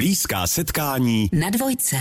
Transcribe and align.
Blízká 0.00 0.46
setkání 0.46 1.28
na 1.32 1.50
dvojce. 1.50 1.96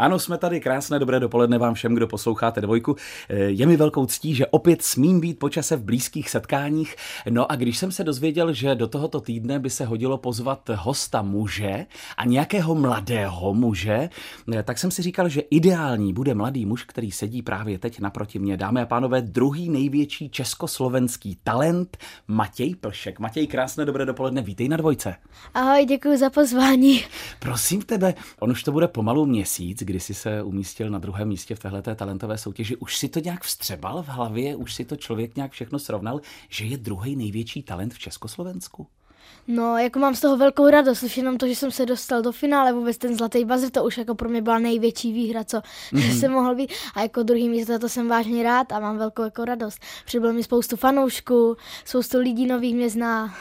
Ano, 0.00 0.18
jsme 0.18 0.38
tady. 0.38 0.60
Krásné 0.60 0.98
dobré 0.98 1.20
dopoledne 1.20 1.58
vám 1.58 1.74
všem, 1.74 1.94
kdo 1.94 2.06
posloucháte 2.06 2.60
dvojku. 2.60 2.96
Eh, 3.28 3.38
Je 3.38 3.66
mi 3.66 3.76
velkou 3.76 4.06
ctí, 4.06 4.34
že 4.34 4.46
opět 4.46 4.82
smím 4.82 5.20
být 5.20 5.38
počase 5.38 5.76
v 5.76 5.84
blízkých 5.84 6.30
setkáních. 6.30 6.96
No 7.30 7.52
a 7.52 7.56
když 7.56 7.78
jsem 7.78 7.92
se 7.92 8.04
dozvěděl, 8.04 8.52
že 8.52 8.74
do 8.74 8.88
tohoto 8.88 9.20
týdne 9.20 9.58
by 9.58 9.70
se 9.70 9.84
hodilo 9.84 10.18
pozvat 10.18 10.70
hosta 10.74 11.22
muže 11.22 11.86
a 12.16 12.24
nějakého 12.24 12.74
mladého 12.74 13.54
muže, 13.54 14.08
eh, 14.52 14.62
tak 14.62 14.78
jsem 14.78 14.90
si 14.90 15.02
říkal, 15.02 15.28
že 15.28 15.40
ideální 15.40 16.12
bude 16.12 16.34
mladý 16.34 16.66
muž, 16.66 16.84
který 16.84 17.10
sedí 17.10 17.42
právě 17.42 17.78
teď 17.78 18.00
naproti 18.00 18.38
mě. 18.38 18.56
Dámy 18.56 18.80
a 18.80 18.86
pánové, 18.86 19.22
druhý 19.22 19.68
největší 19.68 20.30
československý 20.30 21.38
talent 21.44 21.96
Matěj 22.28 22.74
Plšek. 22.74 23.18
Matěj, 23.18 23.46
krásné 23.46 23.84
dobré 23.84 24.06
dopoledne, 24.06 24.42
vítej 24.42 24.68
na 24.68 24.76
dvojce. 24.76 25.14
Ahoj, 25.54 25.84
děkuji 25.84 26.18
za 26.18 26.30
pozvání. 26.30 27.04
Prosím 27.38 27.82
tebe, 27.82 28.14
on 28.38 28.50
už 28.50 28.62
to 28.62 28.72
bude 28.72 28.88
pomalu 28.88 29.26
měsíc, 29.26 29.89
kdy 29.90 30.00
jsi 30.00 30.14
se 30.14 30.42
umístil 30.42 30.90
na 30.90 30.98
druhém 30.98 31.28
místě 31.28 31.54
v 31.54 31.58
téhleté 31.58 31.94
talentové 31.94 32.38
soutěži. 32.38 32.76
Už 32.76 32.96
si 32.96 33.08
to 33.08 33.20
nějak 33.20 33.44
vstřebal 33.44 34.02
v 34.02 34.08
hlavě, 34.08 34.56
už 34.56 34.74
si 34.74 34.84
to 34.84 34.96
člověk 34.96 35.36
nějak 35.36 35.52
všechno 35.52 35.78
srovnal, 35.78 36.20
že 36.48 36.64
je 36.64 36.78
druhý 36.78 37.16
největší 37.16 37.62
talent 37.62 37.94
v 37.94 37.98
Československu? 37.98 38.86
No, 39.52 39.78
jako 39.78 39.98
mám 39.98 40.14
z 40.14 40.20
toho 40.20 40.36
velkou 40.36 40.70
radost, 40.70 41.02
už 41.02 41.16
jenom 41.16 41.38
to, 41.38 41.46
že 41.46 41.56
jsem 41.56 41.70
se 41.70 41.86
dostal 41.86 42.22
do 42.22 42.32
finále, 42.32 42.72
vůbec 42.72 42.98
ten 42.98 43.16
zlatý 43.16 43.44
bazr, 43.44 43.70
to 43.70 43.84
už 43.84 43.98
jako 43.98 44.14
pro 44.14 44.28
mě 44.28 44.42
byla 44.42 44.58
největší 44.58 45.12
výhra, 45.12 45.44
co 45.44 45.58
mm-hmm. 45.58 46.18
jsem 46.20 46.32
mohl 46.32 46.54
být. 46.54 46.70
A 46.94 47.02
jako 47.02 47.22
druhý 47.22 47.48
místo, 47.48 47.78
to 47.78 47.88
jsem 47.88 48.08
vážně 48.08 48.42
rád 48.42 48.72
a 48.72 48.80
mám 48.80 48.98
velkou 48.98 49.22
jako 49.22 49.44
radost. 49.44 49.78
Přibylo 50.04 50.32
mi 50.32 50.42
spoustu 50.42 50.76
fanoušků, 50.76 51.56
spoustu 51.84 52.18
lidí 52.18 52.46
nových 52.46 52.74
mě 52.74 52.90
zná. 52.90 53.34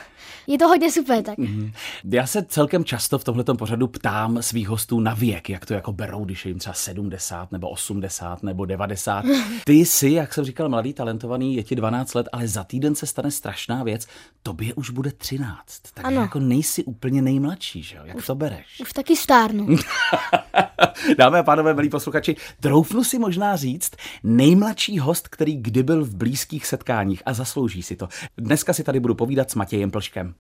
Je 0.48 0.58
to 0.58 0.68
hodně 0.68 0.92
super, 0.92 1.24
tak. 1.24 1.38
Mm-hmm. 1.38 1.74
Já 2.12 2.28
se 2.28 2.44
celkem 2.44 2.86
často 2.86 3.20
v 3.20 3.24
tomhletom 3.24 3.58
pořadu 3.58 3.88
ptám 3.88 4.42
svých 4.42 4.70
hostů 4.70 5.00
na 5.00 5.14
věk, 5.14 5.50
jak 5.50 5.66
to 5.66 5.74
jako 5.74 5.94
berou, 5.94 6.26
když 6.26 6.46
je 6.46 6.50
jim 6.50 6.60
třeba 6.60 6.74
70 6.74 7.52
nebo 7.52 7.70
80 7.70 8.44
nebo 8.44 8.66
90. 8.66 9.26
Ty 9.66 9.74
jsi, 9.74 10.10
jak 10.10 10.34
jsem 10.34 10.46
říkal, 10.46 10.70
mladý, 10.70 10.94
talentovaný, 10.94 11.56
je 11.56 11.64
ti 11.64 11.76
12 11.76 12.14
let, 12.14 12.30
ale 12.32 12.48
za 12.48 12.64
týden 12.64 12.96
se 12.96 13.06
stane 13.06 13.32
strašná 13.32 13.84
věc. 13.84 14.08
Tobě 14.44 14.74
už 14.74 14.90
bude 14.90 15.12
13. 15.12 15.79
Takže 15.94 16.08
Ano. 16.08 16.22
jako 16.22 16.40
nejsi 16.40 16.84
úplně 16.84 17.22
nejmladší, 17.22 17.84
že 17.84 17.96
jo? 17.96 18.02
Jak 18.06 18.26
to 18.26 18.36
bereš? 18.36 18.80
Už 18.82 18.94
taky 18.94 19.16
stárnu. 19.16 19.68
Dámy 21.18 21.40
a 21.40 21.44
pánové, 21.44 21.74
milí 21.74 21.90
posluchači, 21.90 22.36
troufnu 22.60 23.04
si 23.04 23.20
možná 23.20 23.56
říct 23.56 23.92
nejmladší 24.24 25.00
host, 25.00 25.28
který 25.28 25.56
kdy 25.58 25.84
byl 25.84 26.06
v 26.06 26.16
blízkých 26.16 26.66
setkáních 26.66 27.24
a 27.26 27.34
zaslouží 27.34 27.84
si 27.84 27.96
to. 27.96 28.08
Dneska 28.38 28.74
si 28.74 28.84
tady 28.84 29.00
budu 29.00 29.16
povídat 29.16 29.52
s 29.52 29.56
Matějem 29.56 29.92
Plškem. 29.92 30.34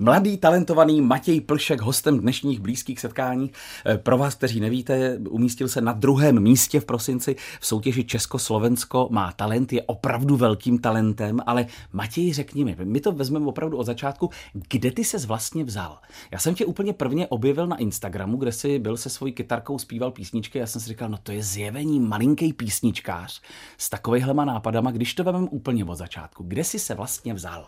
Mladý, 0.00 0.36
talentovaný 0.36 1.00
Matěj 1.00 1.40
Plšek, 1.40 1.80
hostem 1.80 2.20
dnešních 2.20 2.60
blízkých 2.60 3.00
setkání. 3.00 3.50
Eh, 3.86 3.98
Pro 3.98 4.18
vás, 4.18 4.34
kteří 4.34 4.60
nevíte, 4.60 5.18
umístil 5.28 5.68
se 5.68 5.80
na 5.80 5.92
druhém 5.92 6.40
místě 6.40 6.80
v 6.80 6.84
prosinci 6.84 7.36
v 7.60 7.66
soutěži 7.66 8.04
Československo 8.04 9.08
má 9.10 9.32
talent, 9.32 9.72
je 9.72 9.82
opravdu 9.82 10.36
velkým 10.36 10.78
talentem, 10.78 11.40
ale 11.46 11.66
Matěj, 11.92 12.32
řekni 12.32 12.64
mi, 12.64 12.76
my 12.84 13.00
to 13.00 13.12
vezmeme 13.12 13.46
opravdu 13.46 13.76
od 13.76 13.84
začátku, 13.84 14.30
kde 14.68 14.90
ty 14.90 15.04
ses 15.04 15.24
vlastně 15.24 15.64
vzal? 15.64 15.98
Já 16.30 16.38
jsem 16.38 16.54
tě 16.54 16.66
úplně 16.66 16.92
prvně 16.92 17.26
objevil 17.26 17.66
na 17.66 17.76
Instagramu, 17.76 18.36
kde 18.36 18.52
jsi 18.52 18.78
byl 18.78 18.96
se 18.96 19.10
svojí 19.10 19.32
kytarkou, 19.32 19.78
zpíval 19.78 20.10
písničky, 20.10 20.58
já 20.58 20.66
jsem 20.66 20.80
si 20.80 20.88
říkal, 20.88 21.08
no 21.08 21.18
to 21.22 21.32
je 21.32 21.42
zjevení 21.42 22.00
malinký 22.00 22.52
písničkář 22.52 23.42
s 23.78 23.90
takovýhlema 23.90 24.44
nápadama, 24.44 24.90
když 24.90 25.14
to 25.14 25.24
vezmeme 25.24 25.48
úplně 25.50 25.84
od 25.84 25.94
začátku. 25.94 26.44
Kde 26.48 26.64
jsi 26.64 26.78
se 26.78 26.94
vlastně 26.94 27.34
vzal? 27.34 27.66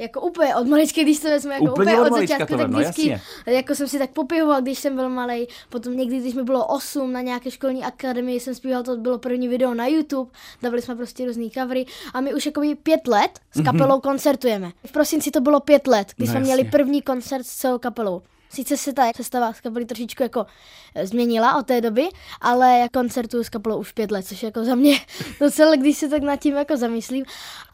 Jako 0.00 0.20
úplně 0.20 0.56
od 0.56 0.66
malička, 0.66 1.02
když 1.02 1.18
to 1.20 1.28
vezmu, 1.28 1.52
jako 1.52 1.64
Úplně 1.64 1.92
úplně, 1.92 2.00
od 2.00 2.12
od, 2.12 2.18
začátku, 2.18 2.56
tak 2.56 2.70
no 2.70 2.78
vždycky, 2.78 3.08
jasně. 3.08 3.54
jako 3.54 3.74
jsem 3.74 3.88
si 3.88 3.98
tak 3.98 4.10
popivoval, 4.10 4.62
když 4.62 4.78
jsem 4.78 4.96
byl 4.96 5.08
malý, 5.08 5.46
potom 5.68 5.96
někdy, 5.96 6.18
když 6.18 6.34
mi 6.34 6.42
bylo 6.42 6.66
8 6.66 7.12
na 7.12 7.20
nějaké 7.20 7.50
školní 7.50 7.84
akademii, 7.84 8.40
jsem 8.40 8.54
zpíval, 8.54 8.82
to 8.82 8.96
bylo 8.96 9.18
první 9.18 9.48
video 9.48 9.74
na 9.74 9.86
YouTube, 9.86 10.30
dávali 10.62 10.82
jsme 10.82 10.96
prostě 10.96 11.26
různý 11.26 11.50
covery 11.50 11.86
a 12.14 12.20
my 12.20 12.34
už 12.34 12.46
jako 12.46 12.62
pět 12.82 13.08
let 13.08 13.30
s 13.54 13.62
kapelou 13.64 13.96
mm-hmm. 13.96 14.00
koncertujeme. 14.00 14.72
V 14.86 14.92
prosinci 14.92 15.30
to 15.30 15.40
bylo 15.40 15.60
pět 15.60 15.86
let, 15.86 16.08
kdy 16.16 16.26
No 16.26 16.32
jsme 16.32 16.40
měli 16.40 16.60
jasně. 16.60 16.70
první 16.70 17.02
koncert 17.02 17.44
s 17.46 17.56
celou 17.56 17.78
kapelou. 17.78 18.22
Sice 18.52 18.76
se 18.76 18.92
ta 18.92 19.10
sestava 19.16 19.52
z 19.52 19.60
kapely 19.60 19.84
trošičku 19.84 20.22
jako 20.22 20.46
eh, 20.94 21.06
změnila 21.06 21.56
od 21.56 21.66
té 21.66 21.80
doby, 21.80 22.08
ale 22.40 22.78
já 22.78 22.88
koncertuju 22.88 23.44
s 23.44 23.48
kapelou 23.48 23.78
už 23.78 23.92
pět 23.92 24.10
let, 24.10 24.26
což 24.26 24.42
jako 24.42 24.64
za 24.64 24.74
mě 24.74 25.00
docela, 25.40 25.76
když 25.76 25.98
se 25.98 26.08
tak 26.08 26.22
nad 26.22 26.36
tím 26.36 26.56
jako 26.56 26.76
zamyslím. 26.76 27.24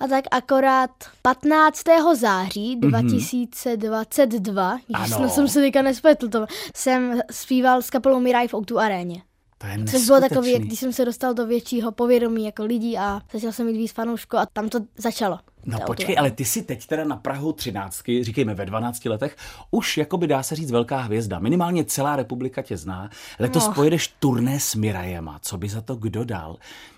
A 0.00 0.06
tak 0.06 0.25
akorát 0.31 0.91
15. 1.22 1.82
září 2.14 2.76
2022, 2.76 4.76
mm-hmm. 4.76 4.81
Ano. 4.94 5.19
když 5.19 5.32
jsem 5.32 5.48
se 5.48 5.60
teďka 5.60 5.82
nespletl, 5.82 6.28
to 6.28 6.47
jsem 6.75 7.20
zpíval 7.31 7.82
s 7.82 7.91
kapelou 7.91 8.20
Mirai 8.20 8.48
v 8.48 8.54
Outu 8.54 8.78
aréně. 8.78 9.22
To 9.59 9.67
je 9.67 9.84
Což 9.84 10.06
bylo 10.06 10.21
takový, 10.21 10.39
neskutečný. 10.41 10.67
když 10.69 10.78
jsem 10.81 10.93
se 10.93 11.05
dostal 11.05 11.34
do 11.34 11.47
většího 11.47 11.93
povědomí 11.93 12.44
jako 12.44 12.65
lidí 12.65 12.99
a 12.99 13.21
začal 13.33 13.53
jsem 13.53 13.67
mít 13.67 13.77
víc 13.77 13.93
fanoušků 13.93 14.37
a 14.37 14.47
tam 14.47 14.69
to 14.69 14.78
začalo. 14.97 15.39
No 15.65 15.78
počkej, 15.87 16.06
Outu 16.15 16.19
ale 16.21 16.31
ty 16.31 16.44
jsi 16.44 16.62
teď 16.62 16.87
teda 16.87 17.05
na 17.05 17.17
Prahu 17.17 17.53
13, 17.53 18.03
říkejme 18.21 18.55
ve 18.55 18.67
12 18.67 19.05
letech, 19.05 19.37
už 19.71 19.97
jakoby 19.99 20.27
dá 20.27 20.43
se 20.43 20.55
říct 20.56 20.71
velká 20.71 20.99
hvězda. 21.00 21.39
Minimálně 21.39 21.84
celá 21.84 22.17
republika 22.17 22.62
tě 22.62 22.77
zná. 22.77 23.11
Letos 23.39 23.67
No. 23.67 23.75
pojedeš 23.75 24.09
turné 24.09 24.61
s 24.61 24.75
Mirajema. 24.75 25.39
Co 25.43 25.59
by 25.59 25.69
za 25.69 25.81
to 25.81 25.97
kdo 25.97 26.25
dal? 26.25 26.56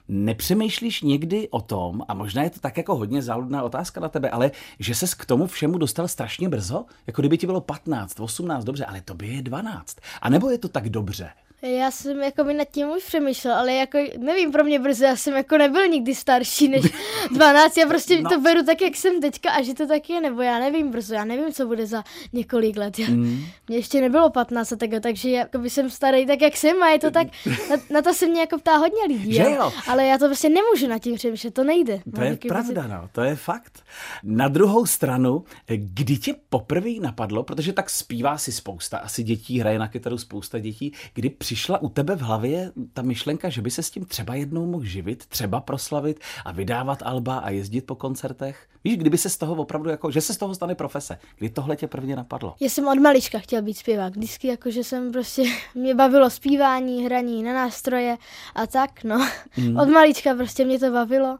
Nepřemýšlíš 0.08 1.02
někdy 1.02 1.48
o 1.48 1.60
tom, 1.60 2.02
a 2.08 2.14
možná 2.14 2.42
je 2.42 2.50
to 2.50 2.60
tak 2.60 2.76
jako 2.76 2.96
hodně 2.96 3.22
záludná 3.22 3.62
otázka 3.62 4.00
na 4.00 4.08
tebe, 4.08 4.30
ale 4.30 4.50
že 4.78 4.94
ses 4.94 5.14
k 5.14 5.26
tomu 5.26 5.46
všemu 5.46 5.78
dostal 5.78 6.08
strašně 6.08 6.48
brzo? 6.48 6.84
Jako 7.06 7.22
kdyby 7.22 7.38
ti 7.38 7.46
bylo 7.46 7.60
15, 7.60 8.20
18, 8.20 8.64
dobře, 8.64 8.84
ale 8.84 9.00
tobě 9.00 9.28
je 9.32 9.42
12. 9.42 9.96
A 10.22 10.28
nebo 10.30 10.50
je 10.50 10.58
to 10.58 10.68
tak 10.68 10.88
dobře? 10.88 11.30
Já 11.62 11.90
jsem 11.90 12.20
jako 12.22 12.44
by 12.44 12.54
nad 12.54 12.68
tím 12.70 12.88
už 12.88 13.04
přemýšlel, 13.04 13.54
ale 13.54 13.72
jako 13.74 13.98
nevím, 14.18 14.52
pro 14.52 14.64
mě 14.64 14.78
brzo, 14.78 15.04
já 15.04 15.16
jsem 15.16 15.34
jako 15.36 15.58
nebyl 15.58 15.86
nikdy 15.88 16.14
starší 16.14 16.68
než 16.68 16.82
12, 17.34 17.76
já 17.76 17.86
prostě 17.86 18.20
No. 18.22 18.30
to 18.30 18.40
beru 18.40 18.62
tak, 18.64 18.80
jak 18.82 18.96
jsem 18.96 19.20
teďka 19.20 19.50
a 19.50 19.62
že 19.62 19.74
to 19.74 19.86
tak 19.86 20.10
je, 20.10 20.20
nebo 20.20 20.42
já 20.42 20.58
nevím 20.58 20.90
brzo, 20.90 21.14
já 21.14 21.24
nevím, 21.24 21.52
co 21.52 21.66
bude 21.66 21.86
za 21.86 22.04
několik 22.32 22.76
let. 22.76 22.98
Já, 22.98 23.08
Mm. 23.08 23.44
Mně 23.68 23.78
ještě 23.78 24.00
nebylo 24.00 24.30
15 24.30 24.72
a 24.72 24.76
tak, 24.76 24.90
takže 25.02 25.30
jako 25.30 25.58
by 25.58 25.70
jsem 25.70 25.90
starý 25.90 26.26
tak, 26.26 26.40
jak 26.42 26.56
jsem 26.56 26.82
a 26.82 26.88
je 26.88 26.98
to 26.98 27.10
tak, 27.10 27.26
na, 27.70 27.76
na 27.90 28.02
to 28.02 28.14
se 28.14 28.26
mě 28.26 28.40
jako 28.40 28.58
ptá 28.58 28.76
hodně 28.76 29.02
lidí, 29.08 29.32
Že 29.34 29.42
jo? 29.42 29.72
ale 29.86 30.06
já 30.06 30.18
to 30.18 30.26
prostě 30.26 30.48
nemůžu 30.48 30.86
nad 30.88 30.98
tím 30.98 31.14
přemýšlet, 31.14 31.54
to 31.54 31.64
nejde. 31.64 32.00
To 32.14 32.22
je 32.22 32.36
pravda, 32.48 32.82
pocit- 32.82 32.88
no, 32.90 33.08
to 33.12 33.22
je 33.22 33.36
fakt. 33.36 33.82
Na 34.22 34.48
druhou 34.48 34.86
stranu, 34.86 35.44
kdy 35.76 36.16
tě 36.16 36.34
poprvé 36.48 36.90
napadlo, 37.00 37.42
protože 37.42 37.72
tak 37.72 37.90
zpívá 37.90 38.38
si 38.38 38.52
spousta, 38.52 38.98
asi 38.98 39.22
dětí, 39.22 39.60
hraje 39.60 39.78
na 39.78 39.88
kytaru 39.88 40.18
spousta 40.18 40.58
dětí, 40.58 40.92
kdy 41.14 41.30
přišla 41.48 41.82
u 41.82 41.88
tebe 41.88 42.16
v 42.16 42.20
hlavě 42.20 42.72
ta 42.92 43.02
myšlenka, 43.02 43.48
že 43.48 43.62
by 43.62 43.70
se 43.70 43.82
s 43.82 43.90
tím 43.90 44.04
třeba 44.04 44.34
jednou 44.34 44.66
mohl 44.66 44.84
živit, 44.84 45.26
třeba 45.26 45.60
proslavit 45.60 46.20
a 46.44 46.52
vydávat 46.52 47.02
alba 47.04 47.38
a 47.38 47.50
jezdit 47.50 47.80
po 47.80 47.94
koncertech? 47.94 48.68
Víš, 48.84 48.96
kdyby 48.96 49.18
se 49.18 49.30
z 49.30 49.36
toho 49.36 49.54
opravdu, 49.54 49.90
jako, 49.90 50.10
že 50.10 50.20
se 50.20 50.34
z 50.34 50.36
toho 50.36 50.54
stane 50.54 50.74
profese, 50.74 51.18
kdy 51.38 51.50
tohle 51.50 51.76
tě 51.76 51.86
prvně 51.86 52.16
napadlo? 52.16 52.54
Já 52.60 52.68
jsem 52.68 52.88
od 52.88 52.98
malička 52.98 53.38
chtěl 53.38 53.62
být 53.62 53.74
zpěvák. 53.74 54.16
Vždycky 54.16 54.48
jako, 54.48 54.70
že 54.70 54.84
jsem 54.84 55.12
prostě, 55.12 55.44
mě 55.74 55.94
bavilo 55.94 56.30
zpívání, 56.30 57.04
hraní 57.04 57.42
na 57.42 57.54
nástroje 57.54 58.16
a 58.54 58.66
tak, 58.66 59.04
no. 59.04 59.28
Mm. 59.56 59.76
Od 59.76 59.88
malička 59.88 60.34
prostě 60.34 60.64
mě 60.64 60.78
to 60.78 60.90
bavilo 60.90 61.38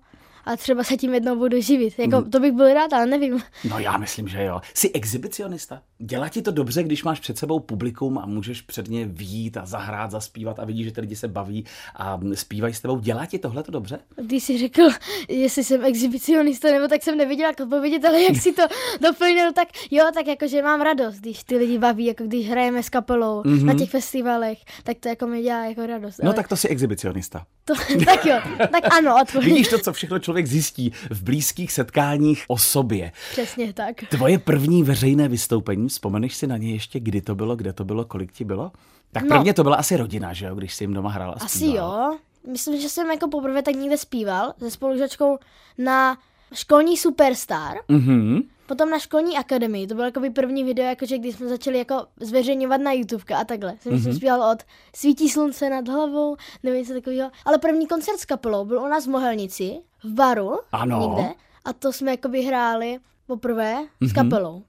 a 0.49 0.57
třeba 0.57 0.85
se 0.85 0.97
tím 0.97 1.15
jednou 1.15 1.37
budu 1.37 1.61
živit. 1.61 1.99
Jako, 1.99 2.21
Mhm. 2.21 2.31
to 2.31 2.41
bych 2.41 2.53
byl 2.53 2.75
rád, 2.75 2.93
ale 2.93 3.07
nevím. 3.07 3.43
No 3.71 3.79
já 3.79 3.97
myslím, 3.97 4.29
že 4.29 4.45
jo. 4.45 4.61
Jsi 4.75 4.91
exhibicionista. 4.93 5.83
Dělá 5.99 6.29
ti 6.29 6.43
to 6.43 6.51
dobře, 6.51 6.83
když 6.83 7.05
máš 7.05 7.21
před 7.21 7.39
sebou 7.39 7.61
publikum 7.61 8.19
a 8.19 8.27
můžeš 8.27 8.63
před 8.63 8.89
ně 8.89 9.07
výjít 9.07 9.57
a 9.57 9.67
zahrát, 9.67 10.11
zaspívat 10.11 10.59
a 10.59 10.65
vidíš, 10.65 10.87
že 10.87 10.93
ty 10.93 11.01
lidi 11.01 11.17
se 11.17 11.29
baví 11.29 11.65
a 11.97 12.21
zpívají 12.35 12.75
s 12.75 12.81
tebou. 12.81 12.99
Dělá 12.99 13.27
ti 13.27 13.39
tohle 13.39 13.63
to 13.63 13.73
dobře? 13.73 13.99
Když 14.23 14.45
jsi 14.45 14.59
řekl, 14.59 14.83
jestli 15.29 15.65
jsem 15.65 15.85
exhibicionista, 15.85 16.69
nebo 16.71 16.89
tak 16.89 17.03
jsem 17.03 17.17
nevěděla, 17.19 17.49
jak 17.49 17.61
odpovědět, 17.61 18.05
ale 18.05 18.23
jak 18.23 18.37
si 18.37 18.53
to 18.53 18.63
doplnil, 19.01 19.53
tak 19.53 19.69
jo, 19.91 20.05
tak 20.15 20.27
jako, 20.27 20.49
že 20.49 20.63
mám 20.63 20.81
radost, 20.81 21.15
když 21.17 21.45
ty 21.45 21.57
lidi 21.57 21.79
baví, 21.79 22.05
jako 22.05 22.25
když 22.25 22.49
hrajeme 22.51 22.83
s 22.83 22.89
kapelou 22.89 23.43
mm-hmm. 23.43 23.65
na 23.65 23.75
těch 23.75 23.91
festivalech, 23.91 24.59
tak 24.85 24.97
to 25.01 25.09
jako 25.09 25.27
mi 25.27 25.43
dělá 25.43 25.65
jako 25.65 25.87
radost. 25.87 26.19
No 26.23 26.27
ale 26.27 26.35
tak 26.35 26.49
to 26.49 26.57
jsi 26.57 26.69
exhibicionista. 26.69 27.45
to, 27.65 27.75
tak 28.05 28.27
jo, 28.27 28.37
tak 28.59 28.95
ano, 28.99 29.17
odpověď. 29.23 29.53
Vidíš 29.53 29.69
to, 29.69 29.79
co 29.79 29.93
všechno 29.93 30.19
člověk 30.19 30.38
zjistí 30.47 30.93
v 31.11 31.23
blízkých 31.23 31.73
setkáních 31.73 32.45
o 32.49 32.59
sobě. 32.59 33.13
Přesně 33.33 33.73
tak. 33.73 33.97
Tvoje 34.11 34.39
první 34.39 34.83
veřejné 34.83 35.29
vystoupení, 35.29 35.89
vzpomeneš 35.89 36.35
si 36.37 36.47
na 36.47 36.57
ně 36.57 36.73
ještě, 36.73 37.01
kdy 37.01 37.21
to 37.21 37.35
bylo, 37.35 37.57
kde 37.57 37.73
to 37.73 37.85
bylo, 37.85 38.05
kolik 38.05 38.33
ti 38.33 38.45
bylo? 38.45 38.73
Tak 39.13 39.23
No. 39.23 39.29
prvně 39.29 39.55
to 39.55 39.63
byla 39.63 39.77
asi 39.77 39.97
rodina, 39.97 40.33
že 40.33 40.47
jo, 40.47 40.55
když 40.55 40.75
jsi 40.75 40.85
jim 40.85 40.95
doma 40.95 41.11
hrál 41.11 41.31
a 41.31 41.45
Asi 41.45 41.67
jo. 41.67 42.17
Myslím, 42.53 42.81
že 42.81 42.89
jsem 42.89 43.11
jako 43.11 43.29
poprvé 43.29 43.63
tak 43.63 43.75
někde 43.75 43.97
zpíval 43.99 44.53
se 44.59 44.71
spolužačkou 44.71 45.39
na 45.79 46.19
školní 46.55 46.97
Superstar, 46.97 47.77
Mhm. 47.89 48.41
potom 48.67 48.91
na 48.91 48.99
školní 48.99 49.37
akademii. 49.37 49.87
To 49.87 49.95
bylo 49.95 50.05
jako 50.07 50.21
by 50.21 50.31
první 50.31 50.65
video, 50.65 50.87
jakože 50.87 51.19
když 51.19 51.35
jsme 51.35 51.49
začali 51.49 51.79
jako 51.79 52.07
zveřejňovat 52.21 52.81
na 52.81 52.93
YouTube 52.93 53.25
a 53.41 53.45
takhle. 53.45 53.75
Jsem 53.81 53.93
mm-hmm. 53.93 54.17
zpíval 54.17 54.51
od 54.53 54.59
Svítí 54.97 55.29
slunce 55.29 55.71
nad 55.71 55.89
hlavou, 55.89 56.37
nevím 56.63 56.87
co 56.87 56.93
takového. 56.93 57.31
Ale 57.45 57.59
první 57.59 57.87
koncert 57.87 58.19
s 58.19 58.25
kapelou 58.25 58.65
byl 58.65 58.79
u 58.81 58.89
nás 58.89 59.07
v 59.07 59.11
Mohelnici, 59.11 59.79
v 60.05 60.09
baru, 60.13 60.59
Ano. 60.73 61.15
někde. 61.19 61.35
A 61.65 61.73
to 61.73 61.93
jsme 61.93 62.11
jako 62.11 62.29
hráli 62.47 62.99
poprvé 63.27 63.75
s 64.01 64.13
Mhm. 64.13 64.15
kapelou. 64.15 64.63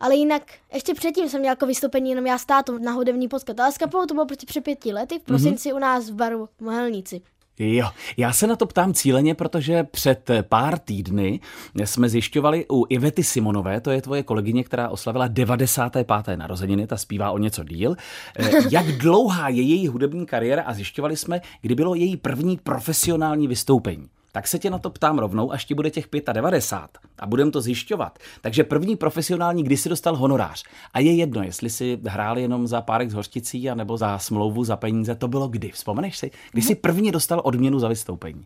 Ale 0.00 0.14
jinak, 0.16 0.42
ještě 0.74 0.94
předtím 0.94 1.28
jsem 1.28 1.40
měla 1.40 1.52
jako 1.52 1.66
vystoupení 1.66 2.10
jenom 2.10 2.26
já 2.26 2.38
s 2.38 2.44
tátou 2.44 2.78
na 2.78 2.92
hudební 2.92 3.28
podcast. 3.28 3.60
Ale 3.60 3.72
s 3.72 3.78
kapelou 3.78 4.06
to 4.06 4.14
bylo 4.14 4.26
prostě 4.26 4.46
před 4.46 4.60
pěti 4.64 4.92
lety 4.92 5.18
v 5.18 5.22
prosinci 5.22 5.68
mm-hmm. 5.68 5.76
u 5.76 5.78
nás 5.78 6.10
v 6.10 6.14
baru 6.14 6.48
v 6.58 6.60
Mohelnici. 6.60 7.20
Jo, 7.58 7.88
já 8.16 8.32
se 8.32 8.46
na 8.46 8.56
to 8.56 8.66
ptám 8.66 8.94
cíleně, 8.94 9.34
protože 9.34 9.84
před 9.84 10.30
pár 10.42 10.78
týdny 10.78 11.40
jsme 11.84 12.08
zjišťovali 12.08 12.66
u 12.72 12.86
Ivety 12.88 13.24
Simonové, 13.24 13.80
to 13.80 13.90
je 13.90 14.02
tvoje 14.02 14.22
kolegyně, 14.22 14.64
která 14.64 14.88
oslavila 14.88 15.28
95. 15.28 16.36
narozeniny, 16.36 16.86
ta 16.86 16.96
zpívá 16.96 17.30
o 17.30 17.38
něco 17.38 17.64
díl, 17.64 17.96
eh, 18.38 18.50
jak 18.70 18.86
dlouhá 18.86 19.48
je 19.48 19.62
její 19.62 19.88
hudební 19.88 20.26
kariéra 20.26 20.62
a 20.62 20.74
zjišťovali 20.74 21.16
jsme, 21.16 21.40
kdy 21.60 21.74
bylo 21.74 21.94
její 21.94 22.16
první 22.16 22.56
profesionální 22.56 23.48
vystoupení 23.48 24.08
tak 24.36 24.48
se 24.48 24.58
tě 24.58 24.70
na 24.70 24.78
to 24.78 24.90
ptám 24.90 25.18
rovnou, 25.18 25.52
až 25.52 25.64
ti 25.64 25.74
bude 25.74 25.90
těch 25.90 26.08
95 26.32 27.00
a 27.18 27.26
budem 27.26 27.50
to 27.50 27.60
zjišťovat. 27.60 28.18
Takže 28.40 28.64
první 28.64 28.96
profesionální, 28.96 29.62
kdy 29.62 29.76
si 29.76 29.88
dostal 29.88 30.16
honorář. 30.16 30.64
A 30.94 31.00
je 31.00 31.14
jedno, 31.14 31.42
jestli 31.42 31.70
si 31.70 31.98
hrál 32.04 32.38
jenom 32.38 32.66
za 32.66 32.80
párek 32.80 33.10
z 33.10 33.14
hořticí, 33.14 33.68
nebo 33.74 33.96
za 33.96 34.18
smlouvu, 34.18 34.64
za 34.64 34.76
peníze, 34.76 35.14
to 35.14 35.28
bylo 35.28 35.48
kdy? 35.48 35.70
Vzpomeneš 35.70 36.16
si? 36.16 36.30
Kdy 36.52 36.62
jsi 36.62 36.74
první 36.74 37.12
dostal 37.12 37.40
odměnu 37.44 37.78
za 37.78 37.88
vystoupení? 37.88 38.44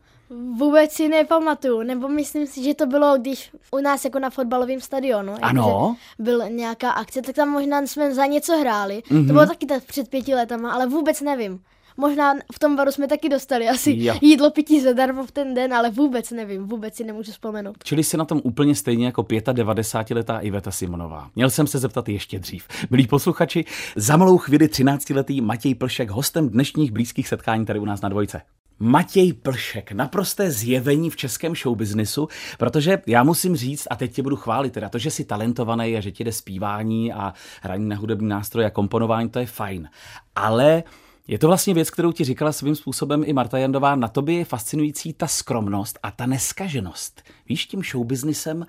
Vůbec 0.58 0.92
si 0.92 1.08
nepamatuju, 1.08 1.82
nebo 1.82 2.08
myslím 2.08 2.46
si, 2.46 2.64
že 2.64 2.74
to 2.74 2.86
bylo, 2.86 3.18
když 3.18 3.50
u 3.70 3.80
nás 3.80 4.04
jako 4.04 4.18
na 4.18 4.30
fotbalovém 4.30 4.80
stadionu. 4.80 5.34
Ano. 5.42 5.96
Byl 6.18 6.48
nějaká 6.48 6.90
akce, 6.90 7.22
tak 7.22 7.34
tam 7.34 7.48
možná 7.48 7.82
jsme 7.82 8.14
za 8.14 8.26
něco 8.26 8.56
hráli. 8.56 8.94
Mm-hmm. 8.98 9.08
To 9.08 9.14
mhm. 9.14 9.26
bylo 9.26 9.46
taky 9.46 9.66
tak 9.66 9.84
před 9.84 10.08
pěti 10.08 10.34
letama, 10.34 10.72
ale 10.72 10.86
vůbec 10.86 11.20
nevím. 11.20 11.60
Možná 12.00 12.34
v 12.54 12.58
tom 12.58 12.76
baru 12.76 12.92
jsme 12.92 13.08
taky 13.08 13.28
dostali 13.28 13.68
asi 13.68 13.94
jo. 13.98 14.14
jídlo 14.20 14.50
pití 14.50 14.80
zadarmo 14.80 15.26
v 15.26 15.32
ten 15.32 15.54
den, 15.54 15.74
ale 15.74 15.90
vůbec 15.90 16.30
nevím, 16.30 16.66
vůbec 16.66 16.96
si 16.96 17.04
nemůžu 17.04 17.32
vzpomenout. 17.32 17.76
Čili 17.84 18.04
si 18.04 18.16
na 18.16 18.24
tom 18.24 18.40
úplně 18.44 18.74
stejně 18.74 19.06
jako 19.06 19.22
95-letá 19.22 20.38
Iveta 20.40 20.70
Simonová. 20.70 21.30
Měl 21.36 21.50
jsem 21.50 21.66
se 21.66 21.78
zeptat 21.78 22.08
ještě 22.08 22.38
dřív. 22.38 22.68
Milí 22.90 23.06
posluchači, 23.06 23.64
za 23.96 24.16
malou 24.16 24.38
chvíli 24.38 24.66
13-letý 24.66 25.40
Matěj 25.40 25.74
Plšek 25.74 26.10
hostem 26.10 26.48
dnešních 26.48 26.92
blízkých 26.92 27.28
setkání 27.28 27.66
tady 27.66 27.78
u 27.78 27.84
nás 27.84 28.00
na 28.00 28.08
dvojce. 28.08 28.42
Matěj 28.78 29.32
Plšek, 29.32 29.92
naprosté 29.92 30.50
zjevení 30.50 31.10
v 31.10 31.16
českém 31.16 31.54
showbiznisu, 31.54 32.28
protože 32.58 33.02
já 33.06 33.22
musím 33.22 33.56
říct, 33.56 33.86
a 33.90 33.96
teď 33.96 34.12
tě 34.12 34.22
budu 34.22 34.36
chválit, 34.36 34.72
teda 34.72 34.88
to, 34.88 34.98
že 34.98 35.10
jsi 35.10 35.24
talentovaný 35.24 35.96
a 35.96 36.00
že 36.00 36.10
ti 36.10 36.24
jde 36.24 36.32
zpívání 36.32 37.12
a 37.12 37.34
hraní 37.62 37.88
na 37.88 37.96
hudební 37.96 38.28
nástroje 38.28 38.66
a 38.66 38.70
komponování, 38.70 39.30
to 39.30 39.38
je 39.38 39.46
fajn. 39.46 39.88
Ale 40.36 40.82
je 41.30 41.38
to 41.38 41.46
vlastně 41.46 41.74
věc, 41.74 41.90
kterou 41.90 42.12
ti 42.12 42.24
říkala 42.24 42.52
svým 42.52 42.76
způsobem 42.76 43.22
i 43.26 43.32
Marta 43.32 43.58
Jandová. 43.58 43.94
Na 43.94 44.08
tobě 44.08 44.38
je 44.38 44.44
fascinující 44.44 45.12
ta 45.12 45.26
skromnost 45.26 45.98
a 46.02 46.10
ta 46.10 46.26
neskaženost. 46.26 47.22
Víš, 47.48 47.66
tím 47.66 47.82
showbiznisem 47.82 48.66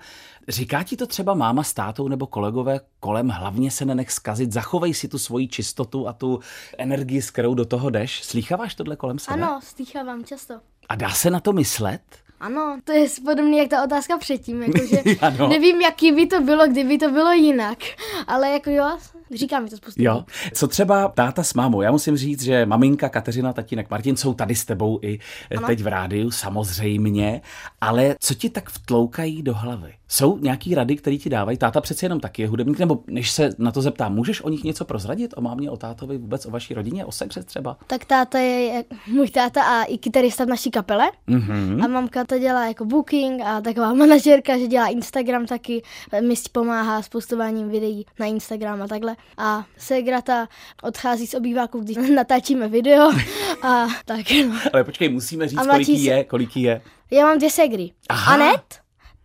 říká 0.48 0.82
ti 0.82 0.96
to 0.96 1.06
třeba 1.06 1.34
máma 1.34 1.62
s 1.62 1.72
tátou 1.72 2.08
nebo 2.08 2.26
kolegové 2.26 2.80
kolem, 3.00 3.28
hlavně 3.28 3.70
se 3.70 3.84
nenech 3.84 4.10
zkazit, 4.10 4.52
zachovej 4.52 4.94
si 4.94 5.08
tu 5.08 5.18
svoji 5.18 5.48
čistotu 5.48 6.08
a 6.08 6.12
tu 6.12 6.40
energii, 6.78 7.22
s 7.22 7.30
kterou 7.30 7.54
do 7.54 7.64
toho 7.64 7.90
jdeš. 7.90 8.24
Slýcháváš 8.24 8.74
tohle 8.74 8.96
kolem 8.96 9.18
sebe? 9.18 9.42
Ano, 9.42 9.60
slýchávám 9.62 10.24
často. 10.24 10.54
A 10.88 10.94
dá 10.94 11.10
se 11.10 11.30
na 11.30 11.40
to 11.40 11.52
myslet? 11.52 12.02
Ano, 12.42 12.78
to 12.84 12.92
je 12.92 13.06
podobně 13.24 13.60
jak 13.60 13.68
ta 13.68 13.84
otázka 13.84 14.18
předtím, 14.18 14.62
jakože 14.62 15.02
nevím, 15.48 15.80
jaký 15.80 16.12
by 16.12 16.26
to 16.26 16.40
bylo, 16.40 16.66
kdyby 16.66 16.98
to 16.98 17.10
bylo 17.10 17.32
jinak, 17.32 17.78
ale 18.26 18.50
jako 18.50 18.70
jo, 18.70 18.98
říká 19.34 19.60
mi 19.60 19.70
to 19.70 19.76
spoustu. 19.76 20.02
Jo, 20.02 20.24
co 20.54 20.68
třeba 20.68 21.08
táta 21.08 21.42
s 21.42 21.54
mámou, 21.54 21.82
já 21.82 21.90
musím 21.90 22.16
říct, 22.16 22.42
že 22.42 22.66
maminka 22.66 23.08
Kateřina, 23.08 23.52
tatínek 23.52 23.90
Martin 23.90 24.16
jsou 24.16 24.34
tady 24.34 24.54
s 24.54 24.64
tebou 24.64 24.98
i 25.02 25.18
ano. 25.56 25.66
teď 25.66 25.82
v 25.82 25.86
rádiu, 25.86 26.30
samozřejmě, 26.30 27.40
ale 27.80 28.14
co 28.20 28.34
ti 28.34 28.50
tak 28.50 28.70
vtloukají 28.70 29.42
do 29.42 29.54
hlavy? 29.54 29.94
Jsou 30.12 30.38
nějaký 30.38 30.74
rady, 30.74 30.96
které 30.96 31.16
ti 31.16 31.30
dávají? 31.30 31.58
Táta 31.58 31.80
přece 31.80 32.06
jenom 32.06 32.20
taky 32.20 32.42
je 32.42 32.48
hudebník, 32.48 32.78
nebo 32.78 32.98
než 33.06 33.30
se 33.30 33.50
na 33.58 33.72
to 33.72 33.82
zeptám, 33.82 34.14
můžeš 34.14 34.40
o 34.40 34.48
nich 34.48 34.64
něco 34.64 34.84
prozradit? 34.84 35.34
O 35.36 35.40
mámě, 35.40 35.70
o 35.70 35.76
tátovi, 35.76 36.18
vůbec 36.18 36.46
o 36.46 36.50
vaší 36.50 36.74
rodině, 36.74 37.04
o 37.04 37.12
sekře 37.12 37.42
třeba? 37.42 37.76
Tak 37.86 38.04
táta 38.04 38.38
je 38.38 38.84
můj 39.06 39.28
táta 39.28 39.62
a 39.62 39.84
i 39.84 39.98
kytarista 39.98 40.44
v 40.44 40.48
naší 40.48 40.70
kapele. 40.70 41.10
Mm-hmm. 41.28 41.84
A 41.84 41.88
mamka 41.88 42.24
to 42.24 42.38
dělá 42.38 42.66
jako 42.66 42.84
booking 42.84 43.42
a 43.44 43.60
taková 43.60 43.94
manažerka, 43.94 44.58
že 44.58 44.66
dělá 44.66 44.88
Instagram 44.88 45.46
taky. 45.46 45.82
Mi 46.20 46.34
pomáhá 46.52 47.02
s 47.02 47.08
postováním 47.08 47.68
videí 47.68 48.06
na 48.18 48.26
Instagram 48.26 48.82
a 48.82 48.88
takhle. 48.88 49.16
A 49.38 49.64
Segrata 49.78 50.48
odchází 50.82 51.26
z 51.26 51.34
obýváku, 51.34 51.80
když 51.80 51.96
natáčíme 52.14 52.68
video 52.68 53.10
a 53.62 53.86
tak. 54.04 54.26
No. 54.48 54.54
Ale 54.72 54.84
počkej, 54.84 55.08
musíme 55.08 55.48
říct, 55.48 55.66
kolik 55.70 55.88
jí 55.88 56.04
je, 56.04 56.24
kolik 56.24 56.56
jí 56.56 56.62
je. 56.62 56.82
Já 57.10 57.26
mám 57.26 57.38
dvě 57.38 57.50
segry. 57.50 57.90
Aha. 58.08 58.34
Anet 58.34 58.81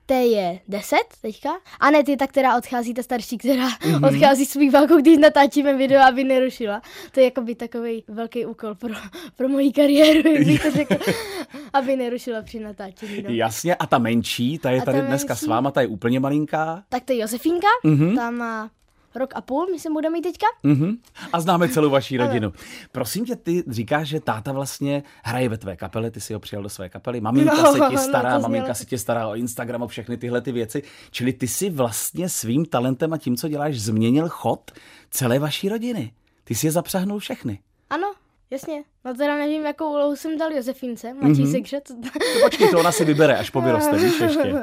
té 0.07 0.25
je 0.25 0.59
10 0.67 0.97
teďka. 1.21 1.49
A 1.79 1.91
ne 1.91 2.03
ty 2.03 2.17
ta, 2.17 2.27
která 2.27 2.57
odchází, 2.57 2.93
ta 2.93 3.03
starší, 3.03 3.37
která 3.37 3.69
mm-hmm. 3.69 4.07
odchází 4.07 4.45
s 4.45 4.53
výváku, 4.53 4.95
když 4.95 5.17
natáčíme 5.17 5.77
video, 5.77 6.01
aby 6.01 6.23
nerušila. 6.23 6.81
To 7.11 7.19
je 7.19 7.23
jako 7.23 7.41
by 7.41 7.55
takový 7.55 8.03
velký 8.07 8.45
úkol 8.45 8.75
pro, 8.75 8.93
pro 9.35 9.49
moji 9.49 9.71
kariéru, 9.71 10.21
to 10.63 10.71
řekl, 10.71 10.95
aby 11.73 11.95
nerušila 11.95 12.41
při 12.41 12.59
natáčení. 12.59 13.21
No. 13.21 13.29
Jasně, 13.29 13.75
a 13.75 13.87
ta 13.87 13.97
menší, 13.97 14.59
ta 14.59 14.71
je 14.71 14.81
a 14.81 14.85
tady 14.85 15.01
ta 15.01 15.07
dneska 15.07 15.33
menší, 15.33 15.45
s 15.45 15.47
váma, 15.47 15.71
ta 15.71 15.81
je 15.81 15.87
úplně 15.87 16.19
malinká. 16.19 16.83
Tak 16.89 17.03
to 17.03 17.13
je 17.13 17.19
Josefínka, 17.19 17.67
mm-hmm. 17.85 18.15
ta 18.15 18.31
má 18.31 18.69
rok 19.17 19.33
a 19.35 19.41
půl, 19.41 19.67
myslím, 19.71 19.93
bude 19.93 20.09
mít 20.09 20.21
teďka. 20.21 20.45
Mm-hmm. 20.63 20.97
A 21.33 21.39
známe 21.39 21.69
celou 21.69 21.89
vaši 21.89 22.17
rodinu. 22.17 22.53
Prosím 22.91 23.25
tě, 23.25 23.35
ty 23.35 23.63
říkáš, 23.67 24.07
že 24.07 24.19
táta 24.19 24.51
vlastně 24.51 25.03
hraje 25.23 25.49
ve 25.49 25.57
tvé 25.57 25.77
kapele, 25.77 26.11
ty 26.11 26.21
si 26.21 26.33
ho 26.33 26.39
přijal 26.39 26.63
do 26.63 26.69
své 26.69 26.89
kapely, 26.89 27.21
maminka 27.21 27.63
no, 27.63 27.73
se 27.73 27.79
ti 27.89 27.97
stará, 27.97 28.33
no, 28.33 28.41
maminka 28.41 28.73
se 28.73 28.85
tě 28.85 28.97
stará 28.97 29.27
o 29.27 29.35
Instagram, 29.35 29.81
o 29.81 29.87
všechny 29.87 30.17
tyhle 30.17 30.41
ty 30.41 30.51
věci. 30.51 30.83
Čili 31.11 31.33
ty 31.33 31.47
si 31.47 31.69
vlastně 31.69 32.29
svým 32.29 32.65
talentem 32.65 33.13
a 33.13 33.17
tím, 33.17 33.37
co 33.37 33.47
děláš, 33.47 33.79
změnil 33.79 34.29
chod 34.29 34.71
celé 35.11 35.39
vaší 35.39 35.69
rodiny. 35.69 36.13
Ty 36.43 36.55
si 36.55 36.67
je 36.67 36.71
zapřahnul 36.71 37.19
všechny. 37.19 37.59
Ano, 37.89 38.13
jasně. 38.49 38.83
No 39.07 39.13
teda 39.13 39.37
nevím, 39.37 39.65
jakou 39.65 39.91
úlohu 39.91 40.15
jsem 40.15 40.37
dal 40.37 40.51
Josefínce, 40.51 41.13
mladší 41.13 41.43
mm-hmm. 41.43 41.51
sekře. 41.51 41.81
To... 41.81 41.93
to 41.93 42.09
počkej, 42.43 42.69
to 42.69 42.79
ona 42.79 42.91
si 42.91 43.05
vybere, 43.05 43.37
až 43.37 43.49
po 43.49 43.61
vyroste, 43.61 43.97
víš 43.97 44.19
ještě. 44.21 44.53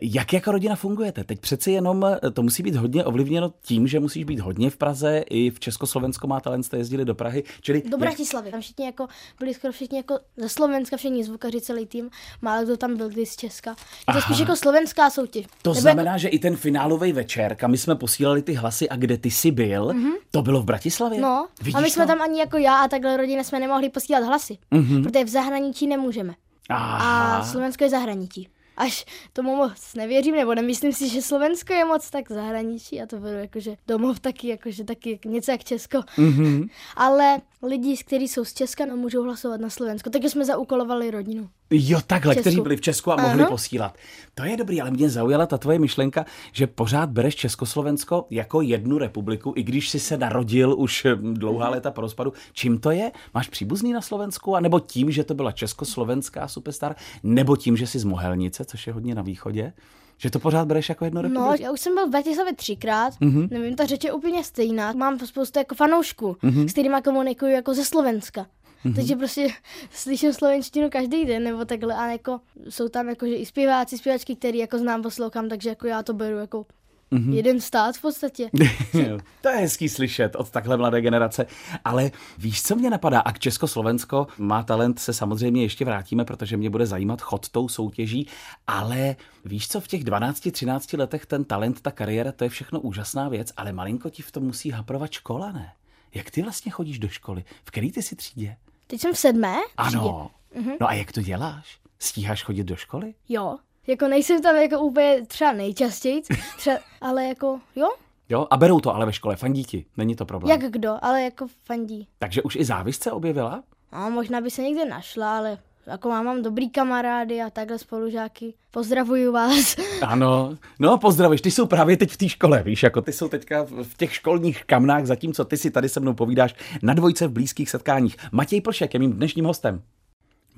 Jak 0.00 0.32
jako 0.32 0.52
rodina 0.52 0.76
fungujete? 0.76 1.24
Teď 1.24 1.40
přeci 1.40 1.70
jenom 1.70 2.04
eh, 2.04 2.30
to 2.30 2.42
musí 2.42 2.62
být 2.62 2.74
hodně 2.74 3.04
ovlivněno 3.04 3.52
tím, 3.62 3.86
že 3.86 4.00
musíš 4.00 4.24
být 4.24 4.40
hodně 4.40 4.70
v 4.70 4.76
Praze, 4.76 5.22
i 5.30 5.50
v 5.50 5.60
Československu 5.60 6.26
má 6.26 6.40
talent, 6.40 6.62
jste 6.62 6.76
jezdili 6.76 7.04
do 7.04 7.14
Prahy. 7.14 7.44
Čili 7.60 7.82
do 7.82 7.98
Bratislavy, 7.98 8.50
tam 8.50 8.60
všichni 8.60 8.86
jako, 8.86 9.06
byli 9.38 9.54
skoro 9.54 9.72
všichni 9.72 9.96
jako 9.96 10.18
ze 10.36 10.48
Slovenska, 10.48 10.96
všichni 10.96 11.24
zvukaři, 11.24 11.60
celý 11.60 11.86
tým, 11.86 12.10
málo 12.42 12.64
kdo 12.64 12.76
tam 12.76 12.96
byl 12.96 13.08
kdy 13.08 13.26
z 13.26 13.36
Česka. 13.36 13.76
Je 14.08 14.14
to 14.14 14.20
spíš 14.20 14.38
jako 14.38 14.56
slovenská 14.56 15.10
soutěž. 15.10 15.46
To 15.62 15.70
Nebo 15.70 15.80
znamená, 15.80 16.10
jako... 16.10 16.18
že 16.20 16.28
i 16.28 16.38
ten 16.38 16.56
finálový 16.56 17.12
večer, 17.12 17.56
kam 17.56 17.74
jsme 17.74 17.94
posílali 17.94 18.42
ty 18.42 18.52
hlasy 18.52 18.88
a 18.88 18.96
kde 18.96 19.18
ty 19.18 19.30
jsi 19.30 19.50
byl, 19.50 19.88
mm-hmm. 19.88 20.12
to 20.30 20.42
bylo 20.42 20.62
v 20.62 20.64
Bratislavě? 20.64 21.20
No, 21.20 21.46
Vidíš 21.58 21.74
a 21.74 21.80
my 21.80 21.90
jsme 21.90 22.04
to? 22.04 22.08
tam 22.08 22.22
ani 22.22 22.40
jako 22.40 22.58
já 22.58 22.76
a 22.76 22.88
takhle 22.88 23.16
rodina 23.16 23.44
jsme 23.50 23.60
nemohli 23.60 23.90
posílat 23.90 24.24
hlasy, 24.24 24.58
mm-hmm. 24.72 25.02
protože 25.02 25.24
v 25.24 25.28
zahraničí 25.28 25.86
nemůžeme. 25.86 26.34
Aha. 26.68 27.36
A 27.38 27.44
Slovensko 27.44 27.84
je 27.84 27.90
zahraničí. 27.90 28.48
Až 28.76 29.04
tomu 29.32 29.56
moc 29.56 29.94
nevěřím, 29.94 30.34
nebo 30.34 30.54
nemyslím 30.54 30.92
si, 30.92 31.08
že 31.08 31.22
Slovensko 31.22 31.72
je 31.72 31.84
moc 31.84 32.10
tak 32.10 32.32
zahraničí 32.32 33.02
a 33.02 33.06
to 33.06 33.16
beru 33.16 33.38
jakože 33.38 33.76
domov 33.88 34.20
taky, 34.20 34.48
jakože 34.48 34.84
taky 34.84 35.18
něco 35.24 35.50
jak 35.50 35.64
Česko. 35.64 35.98
Mm-hmm. 35.98 36.68
Ale 36.96 37.40
lidi, 37.62 37.96
kteří 37.96 38.28
jsou 38.28 38.44
z 38.44 38.54
Česka, 38.54 38.86
no 38.86 38.96
můžou 38.96 39.22
hlasovat 39.22 39.60
na 39.60 39.70
Slovensko. 39.70 40.10
Takže 40.10 40.30
jsme 40.30 40.44
zaúkolovali 40.44 41.10
rodinu. 41.10 41.48
Jo, 41.70 42.00
takhle, 42.06 42.36
kteří 42.36 42.60
byli 42.60 42.76
v 42.76 42.80
Česku 42.80 43.12
a 43.12 43.16
mohli 43.16 43.42
Aha. 43.42 43.50
posílat. 43.50 43.98
To 44.34 44.44
je 44.44 44.56
dobrý, 44.56 44.80
ale 44.80 44.90
mě 44.90 45.10
zaujala 45.10 45.46
ta 45.46 45.58
tvoje 45.58 45.78
myšlenka, 45.78 46.24
že 46.52 46.66
pořád 46.66 47.10
bereš 47.10 47.36
Československo 47.36 48.26
jako 48.30 48.60
jednu 48.60 48.98
republiku, 48.98 49.52
i 49.56 49.62
když 49.62 49.90
jsi 49.90 50.00
se 50.00 50.18
narodil 50.18 50.74
už 50.78 51.06
hm, 51.14 51.34
dlouhá 51.34 51.64
mhm. 51.64 51.74
léta 51.74 51.90
po 51.90 52.00
rozpadu. 52.00 52.32
Čím 52.52 52.78
to 52.78 52.90
je? 52.90 53.12
Máš 53.34 53.48
příbuzný 53.48 53.92
na 53.92 54.00
Slovensku? 54.00 54.56
A 54.56 54.60
nebo 54.60 54.80
tím, 54.80 55.10
že 55.10 55.24
to 55.24 55.34
byla 55.34 55.52
československá 55.52 56.48
superstar? 56.48 56.96
Nebo 57.22 57.56
tím, 57.56 57.76
že 57.76 57.86
jsi 57.86 57.98
z 57.98 58.04
Mohelnice, 58.04 58.64
což 58.64 58.86
je 58.86 58.92
hodně 58.92 59.14
na 59.14 59.22
východě? 59.22 59.72
Že 60.18 60.30
to 60.30 60.38
pořád 60.38 60.68
bereš 60.68 60.88
jako 60.88 61.04
jedno 61.04 61.22
republiku? 61.22 61.50
No, 61.50 61.56
já 61.60 61.72
už 61.72 61.80
jsem 61.80 61.94
byl 61.94 62.06
v 62.06 62.10
Bratislavě 62.10 62.54
třikrát, 62.54 63.14
mm-hmm. 63.14 63.48
nevím, 63.50 63.76
ta 63.76 63.86
řeč 63.86 64.04
je 64.04 64.12
úplně 64.12 64.44
stejná. 64.44 64.92
Mám 64.92 65.18
spoustu 65.18 65.58
jako 65.58 65.74
fanoušků, 65.74 66.36
mm-hmm. 66.42 66.68
s 66.68 66.72
kterými 66.72 66.96
komunikuju 67.04 67.52
jako 67.52 67.74
ze 67.74 67.84
Slovenska. 67.84 68.46
Mm-hmm. 68.84 68.94
Takže 68.94 69.16
prostě 69.16 69.48
slyším 69.90 70.32
slovenštinu 70.32 70.90
každý 70.90 71.24
den, 71.24 71.44
nebo 71.44 71.64
takhle, 71.64 71.94
a 71.94 72.06
jako 72.06 72.40
jsou 72.68 72.88
tam 72.88 73.08
jakože 73.08 73.34
i 73.34 73.46
zpěváci, 73.46 73.98
zpěvačky, 73.98 74.36
který 74.36 74.58
jako 74.58 74.78
znám, 74.78 75.02
poslouchám, 75.02 75.48
takže 75.48 75.68
jako 75.68 75.86
já 75.86 76.02
to 76.02 76.14
beru 76.14 76.38
jako 76.38 76.66
Mm-hmm. 77.12 77.32
Jeden 77.32 77.60
stát 77.60 77.96
v 77.96 78.00
podstatě. 78.00 78.50
to 79.40 79.48
je 79.48 79.56
hezký 79.56 79.88
slyšet 79.88 80.36
od 80.36 80.50
takhle 80.50 80.76
mladé 80.76 81.00
generace. 81.00 81.46
Ale 81.84 82.10
víš, 82.38 82.62
co 82.62 82.76
mě 82.76 82.90
napadá? 82.90 83.20
A 83.20 83.32
k 83.32 83.38
Československo 83.38 84.26
má 84.38 84.62
talent, 84.62 84.98
se 84.98 85.12
samozřejmě 85.12 85.62
ještě 85.62 85.84
vrátíme, 85.84 86.24
protože 86.24 86.56
mě 86.56 86.70
bude 86.70 86.86
zajímat 86.86 87.20
chod 87.20 87.48
tou 87.48 87.68
soutěží. 87.68 88.26
Ale 88.66 89.16
víš 89.44 89.68
co, 89.68 89.80
v 89.80 89.88
těch 89.88 90.04
12-13 90.04 90.98
letech 90.98 91.26
ten 91.26 91.44
talent, 91.44 91.80
ta 91.80 91.90
kariéra, 91.90 92.32
to 92.32 92.44
je 92.44 92.50
všechno 92.50 92.80
úžasná 92.80 93.28
věc, 93.28 93.52
ale 93.56 93.72
malinko 93.72 94.10
ti 94.10 94.22
v 94.22 94.32
tom 94.32 94.42
musí 94.42 94.70
haprovat 94.70 95.12
škola, 95.12 95.52
ne? 95.52 95.72
Jak 96.14 96.30
ty 96.30 96.42
vlastně 96.42 96.72
chodíš 96.72 96.98
do 96.98 97.08
školy? 97.08 97.44
V 97.64 97.70
který 97.70 97.92
ty 97.92 98.02
si 98.02 98.16
třídě? 98.16 98.56
Teď 98.90 99.00
jsem 99.00 99.12
v 99.12 99.18
sedmé. 99.18 99.56
Ano. 99.76 100.30
Mm-hmm. 100.56 100.76
No 100.80 100.88
a 100.88 100.92
jak 100.92 101.12
to 101.12 101.22
děláš? 101.22 101.78
Stíháš 101.98 102.42
chodit 102.42 102.64
do 102.64 102.76
školy? 102.76 103.14
Jo. 103.28 103.56
Jako 103.86 104.08
nejsem 104.08 104.42
tam 104.42 104.56
jako 104.56 104.80
úplně 104.80 105.26
třeba 105.26 105.52
nejčastěji, 105.52 106.22
třeba, 106.56 106.78
ale 107.00 107.24
jako 107.24 107.60
jo. 107.76 107.88
Jo, 108.28 108.46
a 108.50 108.56
berou 108.56 108.80
to 108.80 108.94
ale 108.94 109.06
ve 109.06 109.12
škole, 109.12 109.36
fandí 109.36 109.64
ti, 109.64 109.86
není 109.96 110.16
to 110.16 110.24
problém. 110.24 110.60
Jak 110.60 110.72
kdo, 110.72 110.98
ale 111.02 111.22
jako 111.22 111.46
fandí. 111.64 112.08
Takže 112.18 112.42
už 112.42 112.56
i 112.56 112.64
závist 112.64 113.02
se 113.02 113.12
objevila? 113.12 113.62
No, 113.92 114.10
možná 114.10 114.40
by 114.40 114.50
se 114.50 114.62
někde 114.62 114.84
našla, 114.84 115.38
ale 115.38 115.58
jako 115.86 116.08
mám, 116.08 116.24
mám 116.24 116.42
dobrý 116.42 116.70
kamarády 116.70 117.40
a 117.40 117.50
takhle 117.50 117.78
spolužáky. 117.78 118.54
Pozdravuju 118.70 119.32
vás. 119.32 119.76
Ano, 120.02 120.56
no 120.78 120.98
pozdravíš, 120.98 121.40
ty 121.40 121.50
jsou 121.50 121.66
právě 121.66 121.96
teď 121.96 122.10
v 122.10 122.16
té 122.16 122.28
škole, 122.28 122.62
víš, 122.62 122.82
jako 122.82 123.02
ty 123.02 123.12
jsou 123.12 123.28
teďka 123.28 123.64
v 123.64 123.96
těch 123.96 124.14
školních 124.14 124.64
kamnách, 124.64 125.06
zatímco 125.06 125.44
ty 125.44 125.56
si 125.56 125.70
tady 125.70 125.88
se 125.88 126.00
mnou 126.00 126.14
povídáš 126.14 126.54
na 126.82 126.94
dvojce 126.94 127.26
v 127.26 127.32
blízkých 127.32 127.70
setkáních. 127.70 128.16
Matěj 128.32 128.60
Plšek 128.60 128.94
je 128.94 129.00
mým 129.00 129.12
dnešním 129.12 129.44
hostem. 129.44 129.82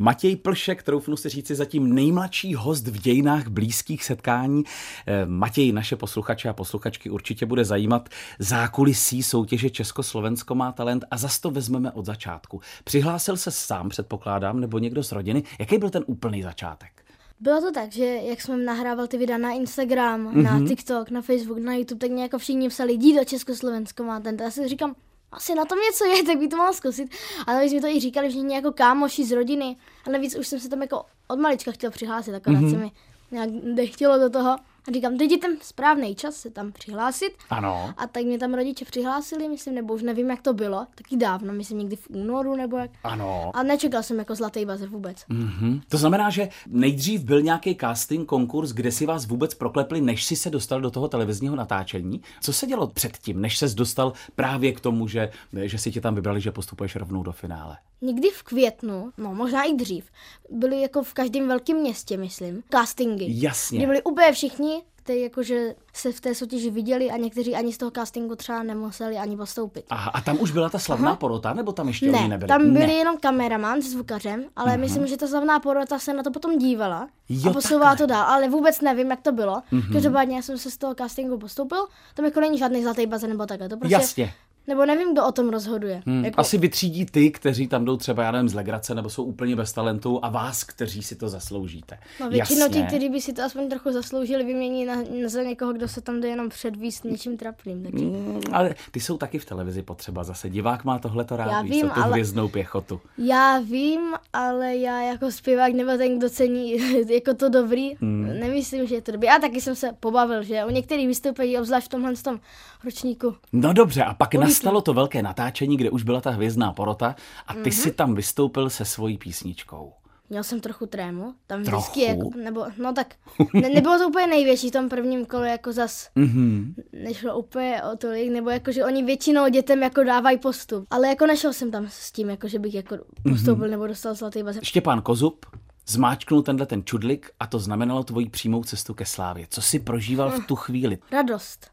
Matěj 0.02 0.36
Plšek, 0.36 0.82
troufnu 0.82 1.16
si 1.16 1.28
říci, 1.28 1.54
zatím 1.54 1.94
nejmladší 1.94 2.54
host 2.54 2.88
v 2.88 2.98
dějinách 2.98 3.48
blízkých 3.48 4.04
setkání. 4.04 4.62
Eh, 5.06 5.26
Matěj, 5.26 5.72
naše 5.72 5.96
posluchače 5.96 6.48
a 6.48 6.52
posluchačky 6.52 7.10
určitě 7.10 7.46
bude 7.46 7.64
zajímat 7.64 8.08
zákulisí 8.38 9.22
soutěže 9.22 9.70
Československo 9.70 10.54
má 10.54 10.72
talent 10.72 11.04
a 11.10 11.16
zas 11.16 11.40
to 11.40 11.50
vezmeme 11.50 11.92
od 11.92 12.06
začátku. 12.06 12.60
Přihlásil 12.84 13.36
se 13.36 13.50
sám, 13.50 13.88
předpokládám, 13.88 14.60
nebo 14.60 14.78
někdo 14.78 15.02
z 15.02 15.12
rodiny. 15.12 15.42
Jaký 15.58 15.78
byl 15.78 15.90
ten 15.90 16.04
úplný 16.06 16.42
začátek? 16.42 17.04
Bylo 17.40 17.60
to 17.60 17.72
tak, 17.72 17.92
že 17.92 18.04
jak 18.04 18.40
jsme 18.40 18.56
nahrával 18.56 19.06
ty 19.06 19.18
videa 19.18 19.38
na 19.38 19.52
Instagram, 19.52 20.28
mm-hmm. 20.28 20.42
na 20.42 20.68
TikTok, 20.68 21.10
na 21.10 21.22
Facebook, 21.22 21.58
na 21.58 21.74
YouTube, 21.74 21.98
tak 21.98 22.10
mě 22.10 22.22
jako 22.22 22.38
všichni 22.38 22.68
psali, 22.68 22.92
jdi 22.92 23.16
do 23.18 23.24
Československo 23.24 24.04
má 24.04 24.20
talent. 24.20 24.40
A 24.40 24.44
já 24.44 24.50
si 24.50 24.68
říkám, 24.68 24.94
asi 25.32 25.54
na 25.54 25.64
tom 25.64 25.78
něco 25.78 26.04
je, 26.04 26.22
tak 26.26 26.38
by 26.38 26.48
to 26.48 26.56
mohlo 26.56 26.72
zkusit. 26.72 27.10
A 27.46 27.52
navíc 27.52 27.72
mi 27.72 27.80
to 27.80 27.86
i 27.86 28.00
říkali 28.00 28.28
všichni 28.28 28.54
jako 28.54 28.72
kámoši 28.72 29.24
z 29.24 29.32
rodiny. 29.32 29.76
A 30.06 30.10
navíc 30.10 30.36
už 30.36 30.46
jsem 30.46 30.60
se 30.60 30.68
tam 30.68 30.82
jako 30.82 31.04
od 31.28 31.38
malička 31.38 31.72
chtěl 31.72 31.90
přihlásit, 31.90 32.34
akorát 32.34 32.60
mm-hmm. 32.60 32.70
se 32.70 32.76
mi 32.76 32.92
nějak 33.30 33.50
nechtělo 33.62 34.18
do 34.18 34.30
toho. 34.30 34.56
A 34.88 34.92
říkám, 34.92 35.18
teď 35.18 35.30
je 35.30 35.38
ten 35.38 35.56
správný 35.62 36.14
čas 36.14 36.34
se 36.34 36.50
tam 36.50 36.72
přihlásit. 36.72 37.30
Ano. 37.50 37.94
A 37.96 38.06
tak 38.06 38.24
mě 38.24 38.38
tam 38.38 38.54
rodiče 38.54 38.84
přihlásili, 38.84 39.48
myslím, 39.48 39.74
nebo 39.74 39.94
už 39.94 40.02
nevím, 40.02 40.30
jak 40.30 40.42
to 40.42 40.52
bylo. 40.52 40.86
Taky 40.94 41.16
dávno, 41.16 41.52
myslím, 41.52 41.78
někdy 41.78 41.96
v 41.96 42.10
únoru 42.10 42.56
nebo 42.56 42.76
jak. 42.76 42.90
Ano. 43.04 43.50
A 43.54 43.62
nečekal 43.62 44.02
jsem 44.02 44.18
jako 44.18 44.34
zlatý 44.34 44.64
bazer 44.64 44.88
vůbec. 44.88 45.24
Mm-hmm. 45.30 45.80
To 45.88 45.98
znamená, 45.98 46.30
že 46.30 46.48
nejdřív 46.66 47.24
byl 47.24 47.42
nějaký 47.42 47.76
casting, 47.80 48.28
konkurs, 48.28 48.72
kde 48.72 48.92
si 48.92 49.06
vás 49.06 49.26
vůbec 49.26 49.54
proklepli, 49.54 50.00
než 50.00 50.24
si 50.24 50.36
se 50.36 50.50
dostal 50.50 50.80
do 50.80 50.90
toho 50.90 51.08
televizního 51.08 51.56
natáčení. 51.56 52.22
Co 52.40 52.52
se 52.52 52.66
dělo 52.66 52.86
předtím, 52.86 53.40
než 53.40 53.58
ses 53.58 53.74
dostal 53.74 54.12
právě 54.34 54.72
k 54.72 54.80
tomu, 54.80 55.08
že, 55.08 55.30
že 55.62 55.78
si 55.78 55.90
tě 55.90 56.00
tam 56.00 56.14
vybrali, 56.14 56.40
že 56.40 56.52
postupuješ 56.52 56.96
rovnou 56.96 57.22
do 57.22 57.32
finále? 57.32 57.76
Někdy 58.02 58.30
v 58.30 58.42
květnu, 58.42 59.12
no 59.18 59.34
možná 59.34 59.62
i 59.62 59.74
dřív, 59.74 60.04
byly 60.50 60.80
jako 60.80 61.02
v 61.02 61.14
každém 61.14 61.48
velkém 61.48 61.76
městě, 61.76 62.16
myslím, 62.16 62.62
castingy. 62.70 63.26
Jasně. 63.28 63.78
Kdy 63.78 63.86
byli 63.86 64.02
úplně 64.02 64.32
všichni, 64.32 64.82
kteří 65.02 65.20
jakože 65.20 65.74
se 65.94 66.12
v 66.12 66.20
té 66.20 66.34
soutěži 66.34 66.70
viděli 66.70 67.10
a 67.10 67.16
někteří 67.16 67.54
ani 67.54 67.72
z 67.72 67.78
toho 67.78 67.90
castingu 67.90 68.36
třeba 68.36 68.62
nemuseli 68.62 69.16
ani 69.16 69.36
postoupit. 69.36 69.84
Aha, 69.90 70.10
a 70.14 70.20
tam 70.20 70.40
už 70.40 70.50
byla 70.50 70.68
ta 70.68 70.78
slavná 70.78 71.08
Aha. 71.08 71.16
porota, 71.16 71.54
nebo 71.54 71.72
tam 71.72 71.88
ještě 71.88 72.12
ne, 72.12 72.18
oni 72.18 72.28
nebyli? 72.28 72.48
tam 72.48 72.72
byli 72.72 72.86
ne. 72.86 72.92
jenom 72.92 73.16
kameraman 73.18 73.82
s 73.82 73.90
zvukařem, 73.90 74.44
ale 74.56 74.72
uh-huh. 74.72 74.80
myslím, 74.80 75.06
že 75.06 75.16
ta 75.16 75.26
slavná 75.26 75.60
porota 75.60 75.98
se 75.98 76.12
na 76.12 76.22
to 76.22 76.30
potom 76.30 76.58
dívala 76.58 77.08
jo, 77.28 77.50
a 77.50 77.52
posouvala 77.52 77.96
to 77.96 78.06
dál, 78.06 78.24
ale 78.24 78.48
vůbec 78.48 78.80
nevím, 78.80 79.10
jak 79.10 79.20
to 79.20 79.32
bylo. 79.32 79.62
Uh-huh. 79.72 79.92
Každopádně 79.92 80.36
já 80.36 80.42
jsem 80.42 80.58
se 80.58 80.70
z 80.70 80.76
toho 80.76 80.94
castingu 80.94 81.38
postoupil, 81.38 81.86
tam 82.14 82.24
jako 82.24 82.40
není 82.40 82.58
žádný 82.58 82.82
zlatý 82.82 83.06
bazén 83.06 83.30
nebo 83.30 83.46
takhle, 83.46 83.68
to 83.68 83.76
prostě 83.76 83.94
Jasně. 83.94 84.32
Nebo 84.66 84.86
nevím, 84.86 85.12
kdo 85.12 85.26
o 85.26 85.32
tom 85.32 85.48
rozhoduje. 85.48 86.02
Hmm. 86.06 86.24
Jako... 86.24 86.40
Asi 86.40 86.58
vytřídí 86.58 87.06
ty, 87.06 87.30
kteří 87.30 87.68
tam 87.68 87.84
jdou 87.84 87.96
třeba, 87.96 88.22
já 88.22 88.30
nevím, 88.30 88.48
z 88.48 88.54
legrace, 88.54 88.94
nebo 88.94 89.10
jsou 89.10 89.24
úplně 89.24 89.56
bez 89.56 89.72
talentu 89.72 90.20
a 90.22 90.28
vás, 90.28 90.64
kteří 90.64 91.02
si 91.02 91.16
to 91.16 91.28
zasloužíte. 91.28 91.98
No 92.20 92.30
většinou 92.30 92.68
ti, 92.68 92.82
kteří 92.82 93.08
by 93.08 93.20
si 93.20 93.32
to 93.32 93.42
aspoň 93.42 93.68
trochu 93.68 93.92
zasloužili, 93.92 94.44
vymění 94.44 94.84
na, 94.84 94.96
na 94.96 95.28
za 95.28 95.42
někoho, 95.42 95.72
kdo 95.72 95.88
se 95.88 96.00
tam 96.00 96.20
jde 96.20 96.28
jenom 96.28 96.48
předvíst 96.48 97.04
něčím 97.04 97.36
trapným. 97.36 97.82
Takže... 97.82 98.04
Hmm, 98.04 98.40
ale 98.52 98.74
ty 98.90 99.00
jsou 99.00 99.18
taky 99.18 99.38
v 99.38 99.44
televizi 99.44 99.82
potřeba 99.82 100.24
zase. 100.24 100.50
Divák 100.50 100.84
má 100.84 100.98
tohle 100.98 101.24
to 101.24 101.36
rád, 101.36 101.50
já 101.50 101.62
vím, 101.62 101.72
víš, 101.72 101.82
tu 101.82 102.02
ale... 102.02 102.12
hvězdnou 102.12 102.48
pěchotu. 102.48 103.00
Já 103.18 103.58
vím, 103.58 104.00
ale 104.32 104.76
já 104.76 105.02
jako 105.02 105.30
zpěvák 105.30 105.72
nebo 105.72 105.96
ten, 105.96 106.18
kdo 106.18 106.30
cení 106.30 106.76
jako 107.08 107.34
to 107.34 107.48
dobrý, 107.48 107.94
hmm. 108.00 108.40
nemyslím, 108.40 108.86
že 108.86 108.94
je 108.94 109.02
to 109.02 109.12
dobrý. 109.12 109.26
Já 109.26 109.38
taky 109.38 109.60
jsem 109.60 109.76
se 109.76 109.90
pobavil, 110.00 110.42
že 110.42 110.64
o 110.64 110.70
některých 110.70 111.06
vystoupení, 111.08 111.58
obzvlášť 111.58 111.86
v 111.86 111.90
tomhle 111.90 112.14
tom 112.14 112.40
ročníku. 112.84 113.34
No 113.52 113.72
dobře, 113.72 114.04
a 114.04 114.14
pak 114.14 114.28
Uvíknu. 114.28 114.51
Nastalo 114.52 114.80
to 114.80 114.94
velké 114.94 115.22
natáčení, 115.22 115.76
kde 115.76 115.90
už 115.90 116.02
byla 116.02 116.20
ta 116.20 116.30
hvězdná 116.30 116.72
porota 116.72 117.14
a 117.46 117.54
ty 117.54 117.60
mm-hmm. 117.60 117.82
si 117.82 117.92
tam 117.92 118.14
vystoupil 118.14 118.70
se 118.70 118.84
svojí 118.84 119.18
písničkou. 119.18 119.92
Měl 120.28 120.44
jsem 120.44 120.60
trochu 120.60 120.86
trému, 120.86 121.34
tam 121.46 121.64
trochu? 121.64 121.82
vždycky, 121.82 122.02
jako, 122.02 122.30
nebo, 122.44 122.66
no 122.78 122.92
tak, 122.92 123.14
ne, 123.54 123.68
nebylo 123.68 123.98
to 123.98 124.08
úplně 124.08 124.26
největší 124.26 124.68
v 124.68 124.72
tom 124.72 124.88
prvním 124.88 125.26
kole, 125.26 125.48
jako 125.50 125.72
zas, 125.72 126.08
mm-hmm. 126.16 126.74
nešlo 126.92 127.38
úplně 127.38 127.82
o 127.92 127.96
tolik, 127.96 128.32
nebo 128.32 128.50
jako, 128.50 128.72
že 128.72 128.84
oni 128.84 129.02
většinou 129.02 129.48
dětem 129.48 129.82
jako 129.82 130.04
dávají 130.04 130.38
postup, 130.38 130.86
ale 130.90 131.08
jako 131.08 131.26
nešel 131.26 131.52
jsem 131.52 131.70
tam 131.70 131.86
s 131.88 132.12
tím, 132.12 132.30
jako, 132.30 132.48
že 132.48 132.58
bych 132.58 132.74
jako 132.74 132.98
postoupil 133.30 133.64
mm-hmm. 133.64 133.70
nebo 133.70 133.86
dostal 133.86 134.14
zlatý 134.14 134.42
bazén. 134.42 134.64
Štěpán 134.64 135.02
Kozub 135.02 135.46
zmáčknul 135.86 136.42
tenhle 136.42 136.66
ten 136.66 136.84
čudlik 136.84 137.30
a 137.40 137.46
to 137.46 137.58
znamenalo 137.58 138.04
tvoji 138.04 138.28
přímou 138.28 138.64
cestu 138.64 138.94
ke 138.94 139.06
slávě. 139.06 139.46
Co 139.50 139.62
si 139.62 139.78
prožíval 139.78 140.30
v 140.30 140.46
tu 140.46 140.56
chvíli? 140.56 140.98
Radost. 141.10 141.70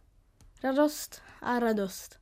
Radost 0.64 1.22
a 1.42 1.60
radost 1.60 2.19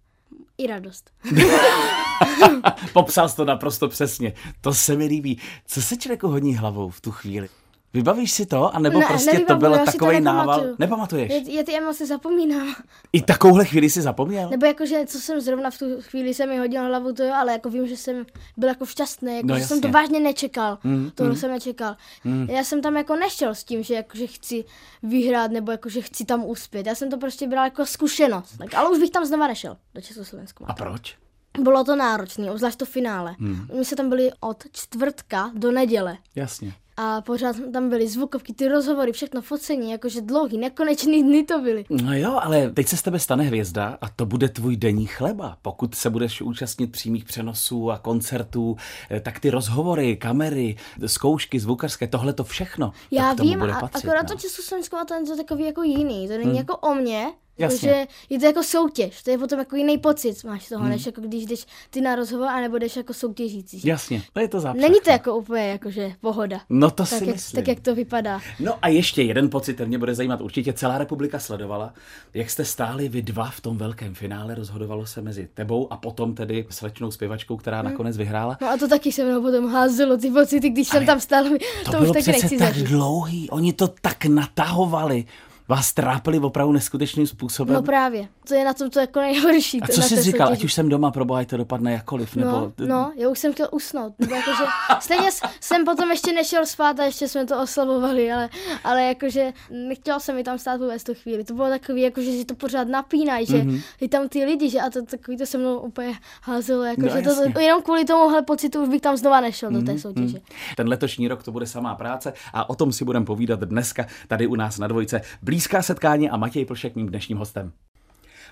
i 0.58 0.68
radost. 0.68 1.12
Popsal 2.94 3.30
jsi 3.30 3.36
to 3.36 3.46
naprosto 3.46 3.88
přesně. 3.88 4.34
To 4.62 4.74
se 4.74 4.96
mi 4.96 5.06
líbí. 5.06 5.40
Co 5.66 5.82
se 5.82 5.98
člověku 5.98 6.28
hodní 6.28 6.56
hlavou 6.56 6.90
v 6.90 7.02
tu 7.02 7.12
chvíli? 7.12 7.50
Vybavíš 7.98 8.32
si 8.32 8.46
to? 8.46 8.76
A 8.76 8.80
nebo 8.80 9.00
ne, 9.00 9.06
prostě 9.08 9.34
nevybavuju, 9.34 9.60
to 9.60 9.70
byl 9.70 9.86
to 9.86 9.92
takový 9.92 10.22
nával? 10.22 10.64
Nepamatuješ? 10.80 11.32
Je, 11.32 11.52
je 11.52 11.64
ty 11.64 11.78
emoce 11.78 12.06
zapomínám. 12.06 12.76
I 13.14 13.22
takovouhle 13.22 13.66
chvíli 13.66 13.90
si 13.90 14.02
zapomněl? 14.02 14.50
Nebo 14.50 14.66
jakože, 14.66 15.06
co 15.06 15.20
jsem 15.20 15.42
zrovna 15.42 15.70
v 15.70 15.78
tu 15.78 15.86
chvíli 16.02 16.34
se 16.34 16.46
mi 16.46 16.58
hodil 16.58 16.84
hlavu, 16.84 17.14
to 17.14 17.24
jo, 17.24 17.34
ale 17.34 17.52
jako 17.52 17.70
vím, 17.70 17.88
že 17.88 17.98
jsem 17.98 18.26
byl 18.58 18.70
jako 18.70 18.86
šťastný, 18.86 19.36
jako, 19.36 19.48
no, 19.48 19.60
že 19.60 19.66
jsem 19.66 19.82
to 19.82 19.88
vážně 19.88 20.20
nečekal. 20.20 20.78
Mm, 20.84 21.12
Tohle 21.16 21.34
mm. 21.34 21.40
jsem 21.40 21.52
nečekal. 21.52 21.96
Mm. 22.24 22.48
Já 22.50 22.64
jsem 22.64 22.82
tam 22.82 22.98
jako 22.98 23.16
nešel 23.16 23.56
s 23.56 23.64
tím, 23.64 23.84
že 23.84 23.94
jakože 23.94 24.28
chci 24.28 24.66
vyhrát, 25.04 25.52
nebo 25.52 25.72
jakože 25.72 26.02
chci 26.02 26.26
tam 26.26 26.46
uspět. 26.46 26.88
Já 26.88 26.96
jsem 26.96 27.10
to 27.10 27.18
prostě 27.18 27.48
bral 27.48 27.66
jako 27.66 27.86
zkušenost. 27.86 28.58
Tak, 28.58 28.74
ale 28.74 28.90
už 28.90 29.00
bych 29.00 29.10
tam 29.10 29.26
znova 29.26 29.48
nešel 29.48 29.78
do 29.96 30.02
Československa. 30.02 30.66
A 30.68 30.74
proč? 30.74 31.18
Bylo 31.60 31.84
to 31.84 31.96
náročné, 31.96 32.52
obzvlášť 32.52 32.78
to 32.78 32.86
finále. 32.86 33.36
Hmm. 33.40 33.68
My 33.78 33.86
se 33.86 33.96
tam 33.96 34.10
byli 34.10 34.32
od 34.40 34.64
čtvrtka 34.72 35.52
do 35.56 35.72
neděle. 35.72 36.18
Jasně 36.36 36.74
a 36.98 37.22
pořád 37.22 37.56
tam 37.74 37.90
byly 37.90 38.08
zvukovky, 38.08 38.54
ty 38.54 38.68
rozhovory, 38.68 39.12
všechno 39.12 39.42
focení, 39.42 39.92
jakože 39.92 40.22
dlouhý, 40.22 40.58
nekonečný 40.58 41.24
dny 41.24 41.44
to 41.44 41.62
byly. 41.62 41.86
No 41.90 42.14
jo, 42.14 42.40
ale 42.44 42.70
teď 42.70 42.88
se 42.88 42.98
z 42.98 43.02
tebe 43.02 43.20
stane 43.20 43.44
hvězda 43.44 43.98
a 44.02 44.10
to 44.10 44.26
bude 44.26 44.50
tvůj 44.50 44.78
denní 44.78 45.06
chleba. 45.06 45.58
Pokud 45.62 45.96
se 45.96 46.10
budeš 46.10 46.42
účastnit 46.42 46.92
přímých 46.92 47.26
přenosů 47.26 47.92
a 47.92 47.98
koncertů, 47.98 48.76
eh, 49.12 49.20
tak 49.20 49.40
ty 49.40 49.50
rozhovory, 49.50 50.18
kamery, 50.18 50.76
zkoušky 51.06 51.60
zvukařské, 51.60 52.08
tohle 52.08 52.34
to 52.34 52.44
všechno. 52.44 52.92
Já 53.12 53.34
vím, 53.34 53.60
bude 53.60 53.74
a 53.74 53.80
patřit, 53.80 54.06
akorát 54.06 54.30
no. 54.30 54.36
to 54.36 54.42
Československo 54.42 54.98
a 54.98 55.06
to 55.06 55.14
je 55.14 55.38
takový 55.38 55.66
jako 55.66 55.84
jiný, 55.84 56.28
to 56.28 56.34
není 56.34 56.44
hmm. 56.44 56.56
jako 56.56 56.78
o 56.78 56.96
mně, 56.96 57.28
Jasně. 57.58 58.08
Je 58.30 58.40
to 58.40 58.46
jako 58.46 58.64
soutěž, 58.64 59.24
to 59.24 59.32
je 59.32 59.38
potom 59.38 59.60
jako 59.60 59.76
jiný 59.76 59.98
pocit 59.98 60.44
máš 60.44 60.68
toho, 60.70 60.82
hmm. 60.82 60.90
než 60.90 61.06
jako 61.06 61.22
když 61.22 61.46
jdeš 61.46 61.66
ty 61.90 62.02
na 62.02 62.16
rozhovor, 62.16 62.48
anebo 62.48 62.78
jdeš 62.78 62.96
jako 62.96 63.14
soutěžící. 63.14 63.82
Jasně, 63.84 64.22
to 64.34 64.40
je 64.40 64.48
to 64.48 64.60
zápřah. 64.60 64.82
Není 64.82 65.00
to 65.04 65.10
jako 65.10 65.36
úplně 65.36 65.68
jakože 65.68 66.12
pohoda. 66.22 66.60
No 66.70 66.90
to 66.90 66.96
tak 66.96 67.08
si 67.08 67.26
jak, 67.26 67.36
myslím. 67.36 67.62
Tak 67.62 67.68
jak 67.68 67.80
to 67.80 67.96
vypadá. 67.96 68.42
No 68.60 68.74
a 68.82 68.88
ještě 68.88 69.22
jeden 69.22 69.50
pocit, 69.50 69.74
ten 69.74 69.88
mě 69.88 69.98
bude 69.98 70.16
zajímat. 70.16 70.42
Určitě 70.42 70.74
celá 70.74 70.98
republika 70.98 71.40
sledovala, 71.40 71.94
jak 72.34 72.50
jste 72.50 72.66
stáli 72.66 73.10
vy 73.10 73.22
dva 73.22 73.50
v 73.50 73.62
tom 73.62 73.78
velkém 73.78 74.16
finále, 74.16 74.56
rozhodovalo 74.56 75.06
se 75.06 75.22
mezi 75.22 75.48
tebou 75.54 75.94
a 75.94 75.98
potom 75.98 76.36
tedy 76.36 76.66
slečnou 76.70 77.12
zpěvačkou, 77.12 77.58
která 77.58 77.80
hmm. 77.80 77.92
nakonec 77.92 78.18
vyhrála. 78.18 78.58
No 78.62 78.70
a 78.70 78.78
to 78.78 78.88
taky 78.88 79.12
se 79.12 79.26
mnou 79.26 79.42
potom 79.42 79.72
házelo 79.72 80.18
ty 80.18 80.32
pocity, 80.32 80.70
když 80.70 80.92
Ale 80.92 81.00
jsem 81.00 81.06
tam 81.06 81.20
stál. 81.20 81.44
To, 81.44 81.92
to 81.92 81.98
bylo 81.98 82.12
už 82.12 82.26
taky 82.26 82.32
nechci 82.32 82.58
tak 82.58 82.68
zažít. 82.68 82.88
dlouhý, 82.88 83.50
oni 83.50 83.74
to 83.74 83.88
tak 83.88 84.26
natahovali 84.26 85.26
vás 85.68 85.94
trápili 85.94 86.40
opravdu 86.40 86.74
neskutečným 86.74 87.28
způsobem. 87.28 87.76
No 87.76 87.82
právě, 87.82 88.28
to 88.48 88.54
je 88.54 88.66
na 88.66 88.74
tom 88.74 88.90
to 88.90 89.00
jako 89.00 89.20
nejhorší. 89.20 89.82
A 89.82 89.88
co 89.88 90.02
jsi 90.02 90.22
říkal, 90.22 90.50
ať 90.50 90.64
už 90.64 90.74
jsem 90.74 90.90
doma, 90.90 91.12
pro 91.12 91.26
boha, 91.26 91.46
to 91.46 91.58
dopadne 91.58 91.94
jakkoliv, 91.94 92.36
nebo... 92.36 92.52
No, 92.52 92.74
no, 92.88 93.12
já 93.16 93.30
už 93.30 93.40
jsem 93.40 93.54
chtěl 93.54 93.68
usnout, 93.72 94.14
nebo 94.20 94.36
jakože, 94.36 94.64
stejně 95.00 95.30
jsem 95.60 95.86
potom 95.86 96.12
ještě 96.12 96.34
nešel 96.34 96.66
spát 96.66 97.00
a 97.00 97.04
ještě 97.04 97.28
jsme 97.28 97.46
to 97.46 97.62
oslavovali, 97.62 98.32
ale, 98.32 98.50
ale 98.84 99.04
jakože 99.04 99.54
nechtěl 99.88 100.20
jsem 100.20 100.36
mi 100.36 100.44
tam 100.44 100.60
stát 100.60 100.82
vůbec 100.82 101.04
tu 101.04 101.14
chvíli, 101.14 101.44
to 101.44 101.54
bylo 101.54 101.70
takový, 101.70 102.02
jakože 102.02 102.32
si 102.32 102.46
to 102.46 102.56
pořád 102.56 102.88
napínají, 102.88 103.46
že 103.46 103.58
mm-hmm. 103.58 103.82
i 104.02 104.08
tam 104.08 104.30
ty 104.30 104.46
lidi, 104.46 104.70
že 104.70 104.80
a 104.80 104.90
to 104.90 105.06
takový 105.06 105.38
to 105.38 105.46
se 105.46 105.58
mnou 105.58 105.80
úplně 105.80 106.14
házelo, 106.42 106.84
jakože 106.84 107.22
no, 107.22 107.52
to, 107.54 107.60
jenom 107.60 107.82
kvůli 107.82 108.06
tomuhle 108.06 108.42
pocitu 108.42 108.84
už 108.84 108.90
bych 108.90 109.02
tam 109.02 109.18
znova 109.18 109.42
nešel 109.42 109.70
mm-hmm. 109.70 109.80
do 109.80 109.86
té 109.86 109.98
Mhm, 109.98 110.02
soutěže. 110.02 110.38
Ten 110.76 110.88
letošní 110.88 111.28
rok 111.28 111.44
to 111.44 111.52
bude 111.52 111.68
samá 111.68 111.96
práce 111.96 112.34
a 112.54 112.70
o 112.70 112.76
tom 112.76 112.92
si 112.92 113.06
budeme 113.06 113.26
povídat 113.26 113.60
dneska 113.60 114.06
tady 114.28 114.48
u 114.48 114.56
nás 114.56 114.80
na 114.80 114.88
dvojce. 114.88 115.22
Blízká 115.58 115.82
setkání 115.82 116.30
a 116.30 116.38
Matěj 116.38 116.66
Plšek 116.66 116.96
mým 116.96 117.08
dnešním 117.08 117.38
hostem. 117.38 117.72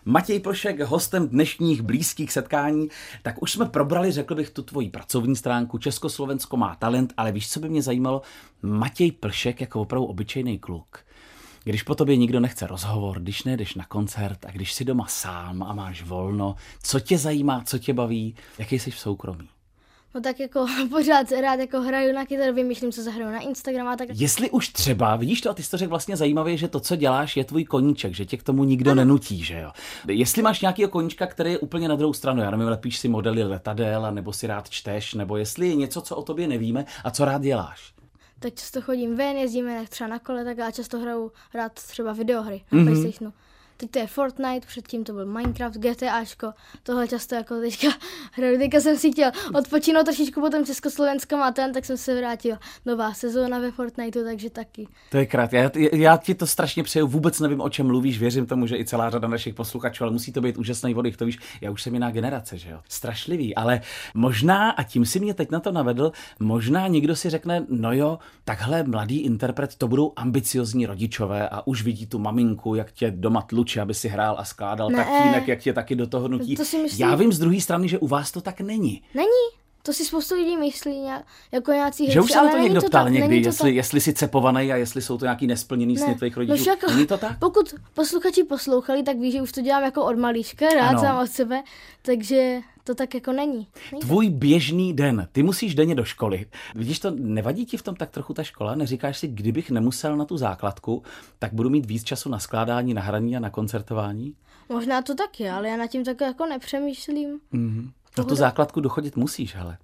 Matěj 0.05 0.39
Plšek, 0.39 0.79
hostem 0.79 1.29
dnešních 1.29 1.81
blízkých 1.81 2.31
setkání. 2.31 2.87
Tak 3.21 3.41
už 3.41 3.51
jsme 3.51 3.65
probrali, 3.65 4.11
řekl 4.11 4.35
bych, 4.35 4.49
tu 4.49 4.63
tvoji 4.63 4.89
pracovní 4.89 5.35
stránku. 5.35 5.77
Československo 5.77 6.57
má 6.57 6.75
talent, 6.75 7.13
ale 7.17 7.31
víš, 7.31 7.49
co 7.49 7.59
by 7.59 7.69
mě 7.69 7.81
zajímalo? 7.81 8.21
Matěj 8.61 9.11
Plšek 9.11 9.61
jako 9.61 9.81
opravdu 9.81 10.05
obyčejný 10.05 10.59
kluk. 10.59 10.99
Když 11.63 11.83
po 11.83 11.95
tobě 11.95 12.17
nikdo 12.17 12.39
nechce 12.39 12.67
rozhovor, 12.67 13.19
když 13.19 13.43
nejdeš 13.43 13.75
na 13.75 13.85
koncert 13.85 14.45
a 14.45 14.51
když 14.51 14.73
jsi 14.73 14.85
doma 14.85 15.05
sám 15.07 15.63
a 15.63 15.73
máš 15.73 16.03
volno, 16.03 16.55
co 16.83 16.99
tě 16.99 17.17
zajímá, 17.17 17.63
co 17.65 17.79
tě 17.79 17.93
baví, 17.93 18.35
jaký 18.59 18.79
jsi 18.79 18.91
v 18.91 18.99
soukromí? 18.99 19.49
No 20.15 20.21
tak 20.21 20.39
jako 20.39 20.65
pořád 20.89 21.31
rád 21.31 21.59
jako 21.59 21.81
hraju 21.81 22.13
na 22.13 22.25
kytaru, 22.25 22.53
vymýšlím, 22.53 22.91
co 22.91 23.03
zahraju 23.03 23.31
na 23.31 23.39
Instagram 23.39 23.87
a 23.87 23.95
tak. 23.95 24.09
Jestli 24.13 24.49
už 24.49 24.69
třeba, 24.69 25.15
vidíš 25.15 25.41
to, 25.41 25.49
a 25.49 25.53
ty 25.53 25.63
jsi 25.63 25.71
to 25.71 25.77
řekl 25.77 25.89
vlastně 25.89 26.17
zajímavě, 26.17 26.57
že 26.57 26.67
to, 26.67 26.79
co 26.79 26.95
děláš, 26.95 27.37
je 27.37 27.43
tvůj 27.43 27.65
koníček, 27.65 28.13
že 28.13 28.25
tě 28.25 28.37
k 28.37 28.43
tomu 28.43 28.63
nikdo 28.63 28.91
ano. 28.91 28.97
nenutí, 28.97 29.43
že 29.43 29.59
jo. 29.59 29.71
Jestli 30.07 30.41
máš 30.41 30.61
nějakého 30.61 30.89
koníčka, 30.89 31.27
který 31.27 31.51
je 31.51 31.59
úplně 31.59 31.87
na 31.87 31.95
druhou 31.95 32.13
stranu, 32.13 32.41
já 32.41 32.51
nevím, 32.51 32.67
lepíš 32.67 32.99
si 32.99 33.07
modely 33.07 33.43
letadel, 33.43 34.11
nebo 34.11 34.33
si 34.33 34.47
rád 34.47 34.69
čteš, 34.69 35.13
nebo 35.13 35.37
jestli 35.37 35.67
je 35.67 35.75
něco, 35.75 36.01
co 36.01 36.15
o 36.15 36.23
tobě 36.23 36.47
nevíme 36.47 36.85
a 37.03 37.11
co 37.11 37.25
rád 37.25 37.41
děláš. 37.41 37.93
Tak 38.39 38.53
často 38.53 38.81
chodím 38.81 39.15
ven, 39.15 39.37
jezdíme 39.37 39.85
třeba 39.89 40.07
na 40.07 40.19
kole, 40.19 40.45
tak 40.45 40.57
já 40.57 40.71
často 40.71 40.99
hraju 40.99 41.31
rád 41.53 41.73
třeba 41.73 42.13
videohry 42.13 42.61
na 42.71 42.79
mm-hmm. 42.79 42.83
PlayStationu 42.85 43.33
teď 43.77 43.91
to 43.91 43.99
je 43.99 44.07
Fortnite, 44.07 44.67
předtím 44.67 45.03
to 45.03 45.13
byl 45.13 45.25
Minecraft, 45.25 45.77
GTAčko, 45.77 46.53
tohle 46.83 47.07
často 47.07 47.35
jako 47.35 47.59
teďka 47.59 47.87
hraju. 48.31 48.57
Teďka 48.57 48.81
jsem 48.81 48.97
si 48.97 49.11
chtěl 49.11 49.31
odpočinout 49.53 50.03
trošičku 50.03 50.41
potom 50.41 50.65
Československo 50.65 51.35
a 51.35 51.51
ten, 51.51 51.73
tak 51.73 51.85
jsem 51.85 51.97
se 51.97 52.17
vrátil. 52.17 52.57
Nová 52.85 53.13
sezóna 53.13 53.59
ve 53.59 53.71
Fortniteu, 53.71 54.23
takže 54.23 54.49
taky. 54.49 54.87
To 55.11 55.17
je 55.17 55.25
krát. 55.25 55.53
Já, 55.53 55.69
já 55.93 56.17
ti 56.17 56.35
to 56.35 56.47
strašně 56.47 56.83
přeju, 56.83 57.07
vůbec 57.07 57.39
nevím, 57.39 57.61
o 57.61 57.69
čem 57.69 57.87
mluvíš, 57.87 58.19
věřím 58.19 58.45
tomu, 58.45 58.67
že 58.67 58.77
i 58.77 58.85
celá 58.85 59.09
řada 59.09 59.27
našich 59.27 59.53
posluchačů, 59.53 60.03
ale 60.03 60.13
musí 60.13 60.31
to 60.31 60.41
být 60.41 60.57
úžasný 60.57 60.93
vody, 60.93 61.11
to 61.11 61.25
víš, 61.25 61.39
já 61.61 61.71
už 61.71 61.83
jsem 61.83 61.93
jiná 61.93 62.11
generace, 62.11 62.57
že 62.57 62.69
jo. 62.69 62.79
Strašlivý, 62.89 63.55
ale 63.55 63.81
možná, 64.13 64.69
a 64.69 64.83
tím 64.83 65.05
si 65.05 65.19
mě 65.19 65.33
teď 65.33 65.51
na 65.51 65.59
to 65.59 65.71
navedl, 65.71 66.11
možná 66.39 66.87
někdo 66.87 67.15
si 67.15 67.29
řekne, 67.29 67.65
no 67.69 67.93
jo, 67.93 68.19
takhle 68.45 68.83
mladý 68.83 69.19
interpret, 69.19 69.75
to 69.75 69.87
budou 69.87 70.13
ambiciozní 70.15 70.85
rodičové 70.85 71.49
a 71.49 71.67
už 71.67 71.83
vidí 71.83 72.05
tu 72.05 72.19
maminku, 72.19 72.75
jak 72.75 72.91
tě 72.91 73.11
doma 73.11 73.41
tlu 73.41 73.64
kluče, 73.65 73.81
aby 73.81 73.93
si 73.93 74.09
hrál 74.09 74.35
a 74.39 74.45
skládal 74.45 74.89
ne. 74.89 74.97
tatínek, 74.97 75.47
jak 75.47 75.59
tě 75.59 75.73
taky 75.73 75.95
do 75.95 76.07
toho 76.07 76.27
nutí. 76.27 76.55
To 76.55 76.65
si 76.65 76.77
myslím... 76.77 77.07
Já 77.07 77.15
vím 77.15 77.33
z 77.33 77.39
druhé 77.39 77.61
strany, 77.61 77.87
že 77.87 77.99
u 77.99 78.07
vás 78.07 78.31
to 78.31 78.41
tak 78.41 78.61
není. 78.61 79.01
Není. 79.13 79.64
To 79.85 79.93
si 79.93 80.05
spoustu 80.05 80.35
lidí 80.35 80.57
myslí, 80.57 81.01
jako 81.51 81.71
nějací 81.71 82.11
Že 82.11 82.21
už 82.21 82.31
se 82.31 82.37
na 82.37 82.51
to 82.51 82.57
někdo 82.57 82.81
to 82.81 82.87
ptal 82.87 83.03
tak, 83.03 83.13
někdy, 83.13 83.37
jestli, 83.37 83.69
tak. 83.69 83.75
jestli 83.75 84.01
jsi 84.01 84.13
cepovaný 84.13 84.71
a 84.71 84.75
jestli 84.75 85.01
jsou 85.01 85.17
to 85.17 85.25
nějaký 85.25 85.47
nesplněný 85.47 85.93
ne. 85.93 86.01
sny 86.01 86.15
tvých 86.15 86.37
rodičů. 86.37 86.63
No 86.65 86.71
jako, 86.71 86.91
není 86.91 87.07
to 87.07 87.17
tak? 87.17 87.39
Pokud 87.39 87.73
posluchači 87.93 88.43
poslouchali, 88.43 89.03
tak 89.03 89.17
ví, 89.17 89.31
že 89.31 89.41
už 89.41 89.51
to 89.51 89.61
dělám 89.61 89.83
jako 89.83 90.05
od 90.05 90.17
malíška, 90.17 90.69
rád 90.69 90.89
ano. 90.89 90.99
sám 90.99 91.23
od 91.23 91.31
sebe, 91.31 91.63
takže 92.01 92.59
to 92.83 92.95
tak 92.95 93.13
jako 93.13 93.31
není. 93.31 93.67
není 93.91 94.01
Tvůj 94.01 94.29
to. 94.29 94.35
běžný 94.35 94.93
den, 94.93 95.27
ty 95.31 95.43
musíš 95.43 95.75
denně 95.75 95.95
do 95.95 96.03
školy. 96.03 96.45
Vidíš 96.75 96.99
to, 96.99 97.11
nevadí 97.15 97.65
ti 97.65 97.77
v 97.77 97.83
tom 97.83 97.95
tak 97.95 98.09
trochu 98.09 98.33
ta 98.33 98.43
škola? 98.43 98.75
Neříkáš 98.75 99.17
si, 99.17 99.27
kdybych 99.27 99.71
nemusel 99.71 100.17
na 100.17 100.25
tu 100.25 100.37
základku, 100.37 101.03
tak 101.39 101.53
budu 101.53 101.69
mít 101.69 101.85
víc 101.85 102.03
času 102.03 102.29
na 102.29 102.39
skládání, 102.39 102.93
na 102.93 103.01
hraní 103.01 103.37
a 103.37 103.39
na 103.39 103.49
koncertování? 103.49 104.35
Možná 104.69 105.01
to 105.01 105.15
tak 105.15 105.39
je, 105.39 105.51
ale 105.51 105.69
já 105.69 105.77
nad 105.77 105.87
tím 105.87 106.03
tak 106.03 106.21
jako 106.21 106.45
nepřemýšlím. 106.45 107.39
Mm-hmm. 107.53 107.89
Na 108.17 108.23
tu 108.23 108.35
základku 108.35 108.79
dochodit 108.79 109.15
musíš, 109.15 109.55
ale. 109.55 109.77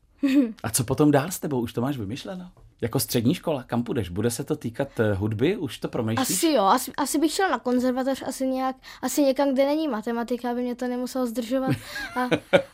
A 0.64 0.70
co 0.70 0.84
potom 0.84 1.12
dál 1.12 1.32
s 1.32 1.40
tebou? 1.40 1.62
Už 1.62 1.74
to 1.74 1.82
máš 1.82 1.98
vymyšleno? 1.98 2.52
Jako 2.82 3.00
střední 3.00 3.34
škola, 3.34 3.64
kam 3.64 3.84
půjdeš? 3.84 4.10
Bude 4.10 4.32
se 4.32 4.44
to 4.44 4.56
týkat 4.56 5.00
uh, 5.00 5.20
hudby? 5.20 5.58
Už 5.58 5.78
to 5.78 5.88
promýšlíš? 5.88 6.38
Asi 6.38 6.48
jo, 6.48 6.64
asi, 6.64 6.92
asi 6.98 7.20
bych 7.20 7.32
šel 7.32 7.50
na 7.50 7.60
konzervatoř, 7.60 8.24
asi 8.28 8.48
nějak, 8.48 8.76
asi 9.02 9.22
někam, 9.22 9.54
kde 9.54 9.66
není 9.66 9.88
matematika, 9.88 10.52
aby 10.52 10.62
mě 10.62 10.76
to 10.76 10.88
nemuselo 10.88 11.28
zdržovat 11.28 11.76
a, 12.16 12.30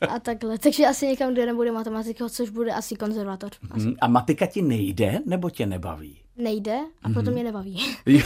a 0.10 0.20
takhle. 0.20 0.58
Takže 0.58 0.88
asi 0.88 1.08
někam, 1.08 1.34
kde 1.34 1.46
nebude 1.46 1.72
matematika, 1.72 2.30
což 2.30 2.50
bude 2.50 2.72
asi 2.72 2.96
konzervatoř. 2.96 3.60
Asi. 3.72 3.86
Hmm, 3.86 3.96
a 4.02 4.08
matika 4.08 4.46
ti 4.46 4.62
nejde, 4.62 5.20
nebo 5.26 5.50
tě 5.50 5.66
nebaví? 5.66 6.18
Nejde 6.38 6.80
a 7.04 7.10
proto 7.10 7.30
mm-hmm. 7.30 7.34
mě 7.34 7.44
nebaví. 7.44 7.86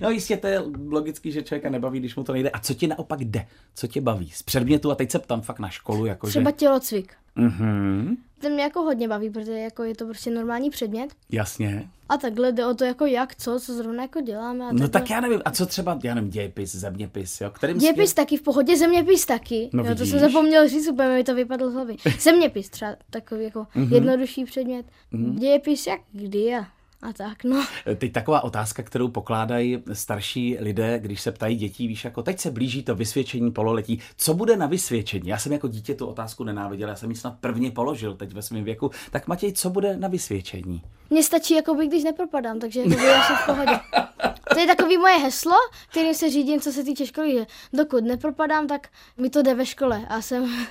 no 0.00 0.10
jistě, 0.10 0.36
to 0.36 0.46
je 0.46 0.62
logický, 0.88 1.32
že 1.32 1.42
člověka 1.42 1.70
nebaví, 1.70 1.98
když 1.98 2.16
mu 2.16 2.24
to 2.24 2.32
nejde. 2.32 2.50
A 2.50 2.58
co 2.58 2.74
ti 2.74 2.86
naopak 2.86 3.20
jde? 3.20 3.46
Co 3.74 3.86
tě 3.86 4.00
baví? 4.00 4.30
Z 4.30 4.42
předmětu, 4.42 4.90
a 4.90 4.94
teď 4.94 5.10
se 5.10 5.18
ptám 5.18 5.40
fakt 5.40 5.58
na 5.58 5.68
školu. 5.68 6.06
Jako 6.06 6.26
Třeba 6.26 6.50
tělocvik. 6.50 7.14
Mm-hmm. 7.36 8.16
Ten 8.40 8.52
mě 8.52 8.62
jako 8.62 8.82
hodně 8.82 9.08
baví, 9.08 9.30
protože 9.30 9.52
jako 9.52 9.82
je 9.82 9.94
to 9.94 10.06
prostě 10.06 10.30
normální 10.30 10.70
předmět. 10.70 11.10
Jasně. 11.32 11.88
A 12.08 12.16
takhle 12.16 12.52
jde 12.52 12.66
o 12.66 12.74
to 12.74 12.84
jako 12.84 13.06
jak, 13.06 13.34
co, 13.34 13.60
co 13.60 13.74
zrovna 13.74 14.02
jako 14.02 14.20
děláme. 14.20 14.64
A 14.64 14.72
no 14.72 14.88
tak 14.88 15.10
já 15.10 15.20
nevím, 15.20 15.40
a 15.44 15.50
co 15.50 15.66
třeba, 15.66 15.98
já 16.04 16.14
nevím, 16.14 16.30
dějepis, 16.30 16.76
zeměpis, 16.76 17.40
jo? 17.40 17.50
Kterým 17.50 17.78
dějepis 17.78 18.14
taky 18.14 18.36
v 18.36 18.42
pohodě, 18.42 18.76
zeměpis 18.76 19.26
taky. 19.26 19.70
No, 19.72 19.84
jo, 19.84 19.94
to 19.94 20.06
jsem 20.06 20.18
zapomněl 20.18 20.68
říct, 20.68 20.88
úplně 20.88 21.08
mi 21.08 21.24
to 21.24 21.34
vypadlo 21.34 21.70
z 21.70 21.74
hlavy. 21.74 21.96
Zeměpis 22.20 22.68
třeba 22.68 22.96
takový 23.10 23.44
jako 23.44 23.66
mm-hmm. 23.76 23.94
jednodušší 23.94 24.44
předmět. 24.44 24.86
Mm-hmm. 25.12 25.38
Dějepis 25.38 25.86
jak 25.86 26.00
kdy 26.12 26.54
a 26.54 26.66
a 27.02 27.12
tak, 27.12 27.44
no. 27.44 27.66
Teď 27.96 28.12
taková 28.12 28.44
otázka, 28.44 28.82
kterou 28.82 29.08
pokládají 29.08 29.82
starší 29.92 30.56
lidé, 30.60 30.98
když 30.98 31.20
se 31.20 31.32
ptají 31.32 31.56
dětí, 31.56 31.88
víš, 31.88 32.04
jako 32.04 32.22
teď 32.22 32.40
se 32.40 32.50
blíží 32.50 32.82
to 32.82 32.94
vysvědčení 32.94 33.50
pololetí. 33.50 34.00
Co 34.16 34.34
bude 34.34 34.56
na 34.56 34.66
vysvědčení? 34.66 35.28
Já 35.28 35.38
jsem 35.38 35.52
jako 35.52 35.68
dítě 35.68 35.94
tu 35.94 36.06
otázku 36.06 36.44
nenáviděl, 36.44 36.88
já 36.88 36.96
jsem 36.96 37.10
ji 37.10 37.16
snad 37.16 37.38
prvně 37.40 37.70
položil 37.70 38.14
teď 38.16 38.32
ve 38.32 38.42
svém 38.42 38.64
věku. 38.64 38.90
Tak 39.10 39.28
Matěj, 39.28 39.52
co 39.52 39.70
bude 39.70 39.96
na 39.96 40.08
vysvědčení? 40.08 40.82
Mně 41.10 41.22
stačí, 41.22 41.54
jako 41.54 41.74
by, 41.74 41.86
když 41.86 42.04
nepropadám, 42.04 42.58
takže 42.60 42.80
jako 42.80 43.02
já 43.02 43.22
jsem 43.22 43.36
v 43.36 43.46
pohodě. 43.46 43.80
To 44.54 44.58
je 44.60 44.66
takový 44.66 44.96
moje 44.96 45.18
heslo, 45.18 45.56
kterým 45.90 46.14
se 46.14 46.30
řídím, 46.30 46.60
co 46.60 46.72
se 46.72 46.84
týče 46.84 47.06
školy, 47.06 47.32
že 47.32 47.46
dokud 47.72 48.04
nepropadám, 48.04 48.66
tak 48.66 48.88
mi 49.16 49.30
to 49.30 49.42
jde 49.42 49.54
ve 49.54 49.66
škole 49.66 50.06
a 50.08 50.20
jsem 50.20 50.44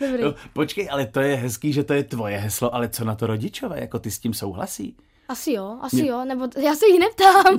dobrý. 0.00 0.22
No, 0.22 0.34
počkej, 0.52 0.88
ale 0.90 1.06
to 1.06 1.20
je 1.20 1.36
hezký, 1.36 1.72
že 1.72 1.84
to 1.84 1.92
je 1.92 2.04
tvoje 2.04 2.36
heslo, 2.36 2.74
ale 2.74 2.88
co 2.88 3.04
na 3.04 3.14
to 3.14 3.26
rodičové, 3.26 3.80
jako 3.80 3.98
ty 3.98 4.10
s 4.10 4.18
tím 4.18 4.34
souhlasí? 4.34 4.96
Asi 5.28 5.52
jo, 5.52 5.78
asi 5.80 5.96
Mě... 5.96 6.10
jo, 6.10 6.24
nebo 6.24 6.48
já 6.56 6.74
se 6.74 6.86
jich 6.86 7.00
neptám. 7.00 7.56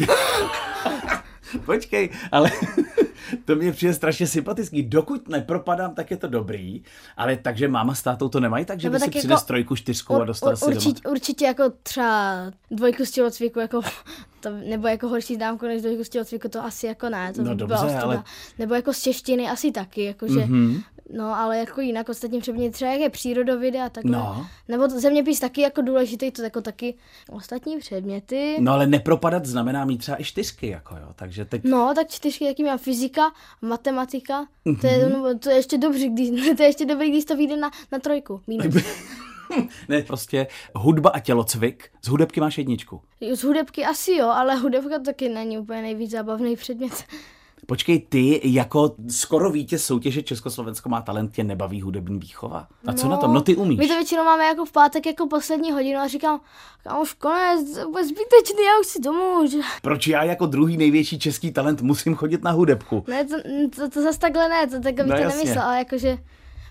Počkej, 1.65 2.10
ale 2.32 2.52
to 3.46 3.56
mě 3.56 3.72
přijde 3.72 3.94
strašně 3.94 4.28
sympatický. 4.28 4.84
Dokud 4.84 5.30
nepropadám, 5.30 5.96
tak 5.96 6.12
je 6.12 6.18
to 6.18 6.28
dobrý, 6.28 6.84
ale 7.18 7.38
takže 7.38 7.68
máma 7.68 7.96
s 7.96 8.04
tátou 8.04 8.30
to 8.30 8.39
nemají, 8.39 8.65
takže 8.65 8.89
by 8.89 9.00
si 9.00 9.06
jako, 9.06 9.18
přines 9.18 9.44
trojku, 9.44 9.76
čtyřku 9.76 10.15
a 10.15 10.26
dostal 10.26 10.56
si 10.56 10.65
určitě, 10.65 11.02
doma. 11.04 11.13
Určitě 11.13 11.46
jako 11.46 11.63
třeba 11.84 12.36
dvojku 12.72 13.06
z 13.06 13.12
tělocviku, 13.12 13.60
jako 13.60 13.82
to, 14.39 14.50
nebo 14.50 14.88
jako 14.88 15.08
horší 15.08 15.36
známku 15.36 15.65
než 15.65 15.82
dvojku 15.82 16.04
z 16.04 16.10
tělocviku, 16.10 16.50
to 16.50 16.63
asi 16.63 16.88
jako 16.88 17.10
ne, 17.10 17.34
to 17.34 17.44
no 17.44 17.56
dobře, 17.56 17.76
ale... 17.76 18.24
Nebo 18.60 18.74
jako 18.74 18.94
z 18.94 19.00
češtiny 19.00 19.50
asi 19.50 19.72
taky, 19.72 20.04
jakože 20.04 20.39
mm-hmm. 20.39 20.84
No, 21.13 21.36
ale 21.36 21.58
jako 21.58 21.82
jinak 21.82 22.10
ostatní 22.10 22.39
předměty, 22.39 22.74
třeba 22.74 22.91
jak 22.91 23.00
je 23.00 23.10
přírodovědy 23.10 23.80
a 23.80 23.89
takhle. 23.89 24.17
No. 24.17 24.48
Nebo 24.67 24.89
zeměpis 24.89 25.39
taky 25.39 25.62
jako 25.62 25.82
důležitý, 25.82 26.32
to 26.32 26.41
jako 26.41 26.62
taky 26.62 26.95
ostatní 27.32 27.80
předměty. 27.80 28.58
No, 28.60 28.72
ale 28.72 28.88
nepropadat 28.88 29.45
znamená 29.45 29.86
mít 29.86 29.98
třeba 29.98 30.22
i 30.22 30.24
čtyřky, 30.24 30.67
jako 30.67 30.95
jo, 30.95 31.08
takže 31.15 31.45
teď... 31.45 31.63
No, 31.63 31.93
tak 31.95 32.08
čtyřky 32.10 32.45
taky 32.45 32.63
mám 32.63 32.78
fyzika, 32.78 33.32
matematika, 33.62 34.48
mm-hmm. 34.65 34.82
to, 34.82 34.88
je, 34.88 35.06
mhm. 35.06 35.24
no, 35.24 35.39
to 35.39 35.50
je 35.50 35.56
ještě 35.56 35.78
dobrý, 35.78 36.10
když, 36.10 36.30
to 36.58 36.63
je 36.63 36.69
ještě 36.69 36.86
dobrý, 36.86 37.10
když 37.10 37.26
to 37.26 37.36
vyjde 37.36 37.58
na, 37.58 37.72
na 37.91 38.00
trojku, 38.00 38.41
ne, 39.89 40.02
prostě 40.02 40.48
hudba 40.76 41.10
a 41.10 41.19
tělocvik. 41.19 41.89
Z 42.02 42.08
hudebky 42.08 42.41
máš 42.41 42.58
jedničku. 42.58 43.02
Z 43.34 43.43
hudebky 43.43 43.86
asi 43.86 44.12
jo, 44.12 44.28
ale 44.28 44.56
hudebka 44.56 45.00
taky 45.00 45.30
není 45.30 45.58
úplně 45.58 45.82
nejvíc 45.82 46.12
zábavný 46.12 46.56
předmět. 46.56 47.04
Počkej, 47.69 47.99
ty 47.99 48.41
jako 48.43 48.95
skoro 49.10 49.51
vítěz 49.51 49.86
soutěže 49.86 50.23
Československo 50.23 50.89
má 50.89 51.01
talent, 51.01 51.34
tě 51.34 51.43
nebaví 51.43 51.82
hudební 51.82 52.19
výchova. 52.19 52.67
A 52.86 52.93
co 52.93 53.05
no, 53.05 53.12
na 53.12 53.17
tom? 53.17 53.34
No 53.34 53.41
ty 53.41 53.55
umíš. 53.55 53.79
My 53.79 53.88
to 53.88 53.93
většinou 53.93 54.23
máme 54.23 54.43
jako 54.43 54.65
v 54.65 54.71
pátek 54.71 55.05
jako 55.05 55.27
poslední 55.27 55.71
hodinu 55.71 55.99
a 55.99 56.08
říkám, 56.08 56.39
kam 56.84 57.01
už 57.01 57.13
konec, 57.13 57.73
to 57.73 57.89
bude 57.89 58.03
zbytečný, 58.03 58.65
já 58.65 58.79
už 58.82 58.88
si 58.88 58.99
domů. 59.01 59.47
Že... 59.47 59.58
Proč 59.82 60.08
já 60.08 60.23
jako 60.23 60.45
druhý 60.45 60.77
největší 60.77 61.19
český 61.19 61.51
talent 61.51 61.82
musím 61.82 62.15
chodit 62.15 62.43
na 62.43 62.51
hudebku? 62.51 63.03
Ne, 63.08 63.25
to, 63.25 63.36
to, 63.75 63.89
to 63.89 64.01
zase 64.01 64.19
takhle 64.19 64.49
ne, 64.49 64.67
to 64.67 64.79
tak 64.79 64.95
bych 64.95 65.05
no, 65.05 65.17
to 65.17 65.27
nemyslel, 65.27 65.63
ale 65.63 65.77
jakože 65.77 66.17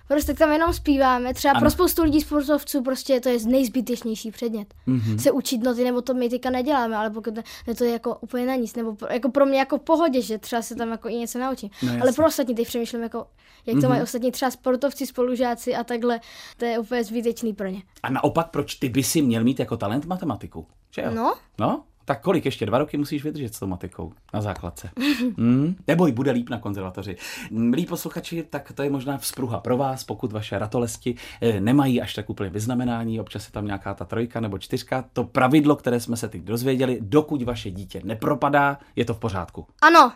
Prostě 0.09 0.33
tam 0.33 0.51
jenom 0.51 0.73
zpíváme. 0.73 1.33
Třeba 1.33 1.51
ano. 1.51 1.59
pro 1.59 1.69
spoustu 1.69 2.03
lidí 2.03 2.21
sportovců 2.21 2.83
prostě 2.83 3.19
to 3.19 3.29
je 3.29 3.39
nejzbytečnější 3.45 4.31
předmět. 4.31 4.73
Mm-hmm. 4.87 5.17
Se 5.17 5.31
učit 5.31 5.63
noty, 5.63 5.83
nebo 5.83 6.01
to 6.01 6.13
my 6.13 6.29
teďka 6.29 6.49
neděláme, 6.49 6.95
ale 6.95 7.09
pokud 7.09 7.35
ne, 7.67 7.75
to 7.75 7.83
je 7.83 7.91
jako 7.91 8.15
úplně 8.15 8.45
na 8.45 8.55
nic. 8.55 8.75
Nebo 8.75 8.95
pro, 8.95 9.07
jako 9.11 9.29
pro 9.29 9.45
mě 9.45 9.59
jako 9.59 9.77
v 9.77 9.81
pohodě, 9.81 10.21
že 10.21 10.37
třeba 10.37 10.61
se 10.61 10.75
tam 10.75 10.91
jako 10.91 11.09
i 11.09 11.15
něco 11.15 11.39
naučím. 11.39 11.69
No, 11.83 11.93
ale 12.01 12.11
pro 12.11 12.27
ostatní 12.27 12.55
teď 12.55 12.67
přemýšlím, 12.67 13.03
jako, 13.03 13.27
jak 13.65 13.75
to 13.75 13.81
mm-hmm. 13.81 13.89
mají 13.89 14.01
ostatní 14.01 14.31
třeba 14.31 14.51
sportovci, 14.51 15.05
spolužáci 15.05 15.75
a 15.75 15.83
takhle. 15.83 16.19
To 16.57 16.65
je 16.65 16.79
úplně 16.79 17.03
zbytečný 17.03 17.53
pro 17.53 17.67
ně. 17.67 17.83
A 18.03 18.09
naopak, 18.09 18.49
proč 18.49 18.75
ty 18.75 18.89
by 18.89 19.03
si 19.03 19.21
měl 19.21 19.43
mít 19.43 19.59
jako 19.59 19.77
talent 19.77 20.05
matematiku? 20.05 20.67
Že 20.91 21.01
jo? 21.01 21.11
No. 21.11 21.35
No, 21.59 21.83
tak 22.09 22.21
kolik 22.21 22.45
ještě? 22.45 22.65
Dva 22.65 22.77
roky 22.77 22.97
musíš 22.97 23.23
vydržet 23.23 23.55
s 23.55 23.59
tou 23.59 23.67
matikou 23.67 24.13
na 24.33 24.41
základce. 24.41 24.89
Hmm? 25.37 25.75
Neboj, 25.87 26.11
bude 26.11 26.31
líp 26.31 26.49
na 26.49 26.57
konzervatoři. 26.59 27.15
Milí 27.51 27.85
posluchači, 27.85 28.43
tak 28.49 28.71
to 28.71 28.83
je 28.83 28.89
možná 28.89 29.17
vzpruha 29.17 29.59
pro 29.59 29.77
vás, 29.77 30.03
pokud 30.03 30.31
vaše 30.31 30.59
ratolesti 30.59 31.15
eh, 31.41 31.59
nemají 31.61 32.01
až 32.01 32.13
tak 32.13 32.29
úplně 32.29 32.49
vyznamenání, 32.49 33.19
občas 33.19 33.45
je 33.45 33.51
tam 33.51 33.65
nějaká 33.65 33.93
ta 33.93 34.05
trojka 34.05 34.39
nebo 34.39 34.57
čtyřka. 34.57 35.05
To 35.13 35.23
pravidlo, 35.23 35.75
které 35.75 35.99
jsme 35.99 36.17
se 36.17 36.29
teď 36.29 36.41
dozvěděli, 36.41 36.97
dokud 37.01 37.41
vaše 37.41 37.71
dítě 37.71 38.01
nepropadá, 38.03 38.77
je 38.95 39.05
to 39.05 39.13
v 39.13 39.19
pořádku. 39.19 39.65
Ano. 39.81 40.11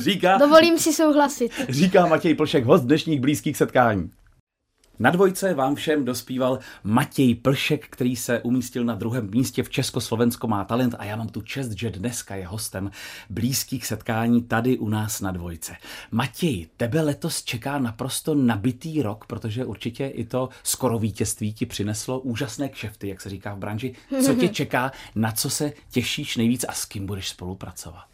Říká, 0.00 0.38
Dovolím 0.38 0.78
si 0.78 0.92
souhlasit. 0.92 1.52
říká 1.68 2.06
Matěj 2.06 2.34
Plšek, 2.34 2.64
host 2.64 2.84
dnešních 2.84 3.20
blízkých 3.20 3.56
setkání. 3.56 4.10
Na 4.98 5.10
dvojce 5.10 5.54
vám 5.54 5.74
všem 5.74 6.04
dospíval 6.04 6.58
Matěj 6.84 7.34
Plšek, 7.34 7.86
který 7.90 8.16
se 8.16 8.40
umístil 8.40 8.84
na 8.84 8.94
druhém 8.94 9.30
místě 9.30 9.62
v 9.62 9.70
Československo 9.70 10.46
má 10.46 10.64
talent 10.64 10.94
a 10.98 11.04
já 11.04 11.16
mám 11.16 11.28
tu 11.28 11.40
čest, 11.42 11.70
že 11.70 11.90
dneska 11.90 12.34
je 12.34 12.46
hostem 12.46 12.90
blízkých 13.30 13.86
setkání 13.86 14.42
tady 14.42 14.78
u 14.78 14.88
nás 14.88 15.20
na 15.20 15.30
dvojce. 15.30 15.76
Matěj, 16.10 16.66
tebe 16.76 17.00
letos 17.00 17.42
čeká 17.42 17.78
naprosto 17.78 18.34
nabitý 18.34 19.02
rok, 19.02 19.26
protože 19.26 19.64
určitě 19.64 20.06
i 20.06 20.24
to 20.24 20.48
skoro 20.62 20.98
vítězství 20.98 21.52
ti 21.52 21.66
přineslo 21.66 22.20
úžasné 22.20 22.68
kšefty, 22.68 23.08
jak 23.08 23.20
se 23.20 23.30
říká 23.30 23.54
v 23.54 23.58
branži. 23.58 23.94
Co 24.24 24.34
tě 24.34 24.48
čeká, 24.62 24.92
na 25.14 25.32
co 25.32 25.50
se 25.50 25.72
těšíš 25.90 26.36
nejvíc 26.36 26.64
a 26.68 26.72
s 26.72 26.84
kým 26.84 27.06
budeš 27.06 27.28
spolupracovat? 27.28 28.04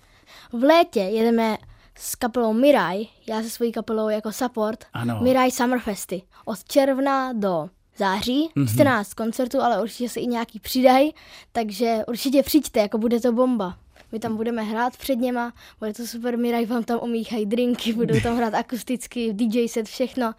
V 0.52 0.62
létě 0.62 1.00
jedeme 1.00 1.56
s 2.00 2.14
kapelou 2.14 2.52
Mirai, 2.52 3.06
já 3.28 3.42
se 3.42 3.50
svojí 3.50 3.72
kapelou 3.72 4.08
jako 4.08 4.32
support, 4.32 4.84
Ano. 4.92 5.20
Mirai 5.22 5.50
Summerfesty. 5.50 6.22
Od 6.44 6.64
června 6.64 7.32
do 7.32 7.68
září, 7.96 8.48
Mhm. 8.54 8.68
14 8.68 9.14
koncertů, 9.14 9.60
ale 9.62 9.82
určitě 9.82 10.08
se 10.08 10.20
i 10.20 10.26
nějaký 10.26 10.60
přidají, 10.60 11.14
takže 11.52 11.96
určitě 12.08 12.42
přijďte, 12.42 12.80
jako 12.80 12.98
bude 12.98 13.20
to 13.20 13.32
bomba. 13.32 13.78
My 14.12 14.18
tam 14.18 14.36
budeme 14.36 14.62
hrát 14.62 14.96
před 14.96 15.16
něma, 15.16 15.52
bude 15.78 15.94
to 15.94 16.06
super, 16.06 16.38
Mirai 16.38 16.66
vám 16.66 16.84
tam 16.84 16.98
umíchají 17.02 17.46
drinky, 17.46 17.92
budou 17.92 18.20
tam 18.20 18.36
hrát 18.36 18.54
akusticky, 18.54 19.32
DJ 19.32 19.68
set, 19.68 19.86
všechno. 19.86 20.34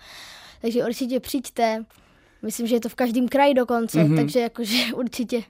Takže 0.61 0.85
určitě 0.85 1.19
přijďte, 1.19 1.85
myslím, 2.41 2.67
že 2.67 2.75
je 2.75 2.79
to 2.79 2.89
v 2.89 2.95
každém 2.95 3.27
kraji 3.27 3.53
dokonce, 3.53 4.03
Mhm. 4.03 4.13
mm-hmm. 4.13 4.21
takže 4.21 4.39
jakože 4.39 4.77
určitě. 4.95 5.43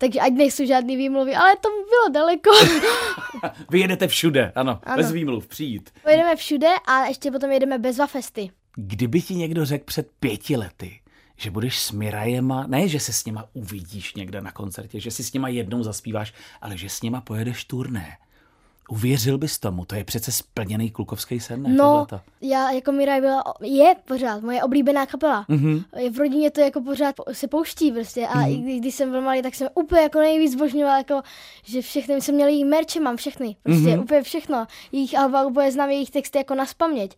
Takže 0.00 0.20
ať 0.20 0.32
nejsou 0.32 0.64
žádný 0.64 0.96
výmluvy, 0.96 1.36
ale 1.36 1.56
to 1.60 1.68
bylo 1.68 2.08
daleko. 2.12 2.50
Vy 3.70 3.80
jedete 3.80 4.08
všude, 4.08 4.52
ano, 4.54 4.80
ano. 4.82 4.96
Bez 4.96 5.12
výmluv, 5.12 5.46
přijít. 5.46 5.90
Pojedeme 6.02 6.36
všude 6.36 6.68
a 6.86 7.04
ještě 7.06 7.30
potom 7.30 7.50
jedeme 7.50 7.78
bez 7.78 7.98
Wafesty. 7.98 8.50
Kdyby 8.76 9.22
ti 9.22 9.34
někdo 9.34 9.64
řekl 9.64 9.84
před 9.84 10.10
pěti 10.20 10.56
lety, 10.56 11.00
že 11.36 11.50
budeš 11.50 11.78
s 11.78 11.92
Mirajema, 11.92 12.66
ne, 12.66 12.88
že 12.88 13.00
se 13.00 13.12
s 13.12 13.24
nima 13.24 13.44
uvidíš 13.52 14.14
někde 14.14 14.40
na 14.40 14.52
koncertě, 14.52 15.00
že 15.00 15.10
si 15.10 15.24
s 15.24 15.32
nima 15.32 15.48
jednou 15.48 15.82
zaspíváš, 15.82 16.34
ale 16.60 16.76
že 16.76 16.88
s 16.88 17.02
nima 17.02 17.20
pojedeš 17.20 17.64
turné. 17.64 18.16
Uvěřil 18.90 19.38
bys 19.38 19.58
tomu, 19.58 19.84
to 19.84 19.94
je 19.94 20.04
přece 20.04 20.32
splněný 20.32 20.90
klukovský 20.90 21.40
sen, 21.40 21.62
ne? 21.62 21.68
No, 21.68 22.06
já 22.40 22.70
jako 22.70 22.92
Mirai 22.92 23.20
byla, 23.20 23.44
je 23.62 23.94
pořád 24.04 24.42
moje 24.42 24.62
oblíbená 24.62 25.06
kapela. 25.06 25.44
Mhm. 25.48 25.60
Mm-hmm. 25.60 26.12
V 26.12 26.18
rodině 26.18 26.50
to 26.50 26.60
jako 26.60 26.80
pořád 26.80 27.16
po- 27.16 27.24
se 27.32 27.48
pouští 27.48 27.92
prostě 27.92 28.26
a 28.26 28.34
mm-hmm. 28.34 28.52
i 28.52 28.56
kdy- 28.56 28.78
když 28.78 28.94
jsem 28.94 29.10
byl 29.10 29.20
malý, 29.22 29.42
tak 29.42 29.54
jsem 29.54 29.68
úplně 29.74 30.02
jako 30.02 30.18
nejvíc 30.18 30.52
zbožňoval, 30.52 30.98
jako, 30.98 31.22
že 31.64 31.82
všechny, 31.82 32.14
my 32.14 32.20
jsme 32.20 32.34
měli 32.34 32.52
jejich 32.52 32.66
merče, 32.66 33.00
mám 33.00 33.16
všechny, 33.16 33.56
prostě 33.62 33.88
mm-hmm. 33.88 34.02
úplně 34.02 34.22
všechno. 34.22 34.66
Jejich 34.92 35.18
alba 35.18 35.46
úplně 35.46 35.72
znám 35.72 35.90
jejich 35.90 36.10
texty 36.10 36.38
jako 36.38 36.54
na 36.54 36.66
spaměť. 36.66 37.16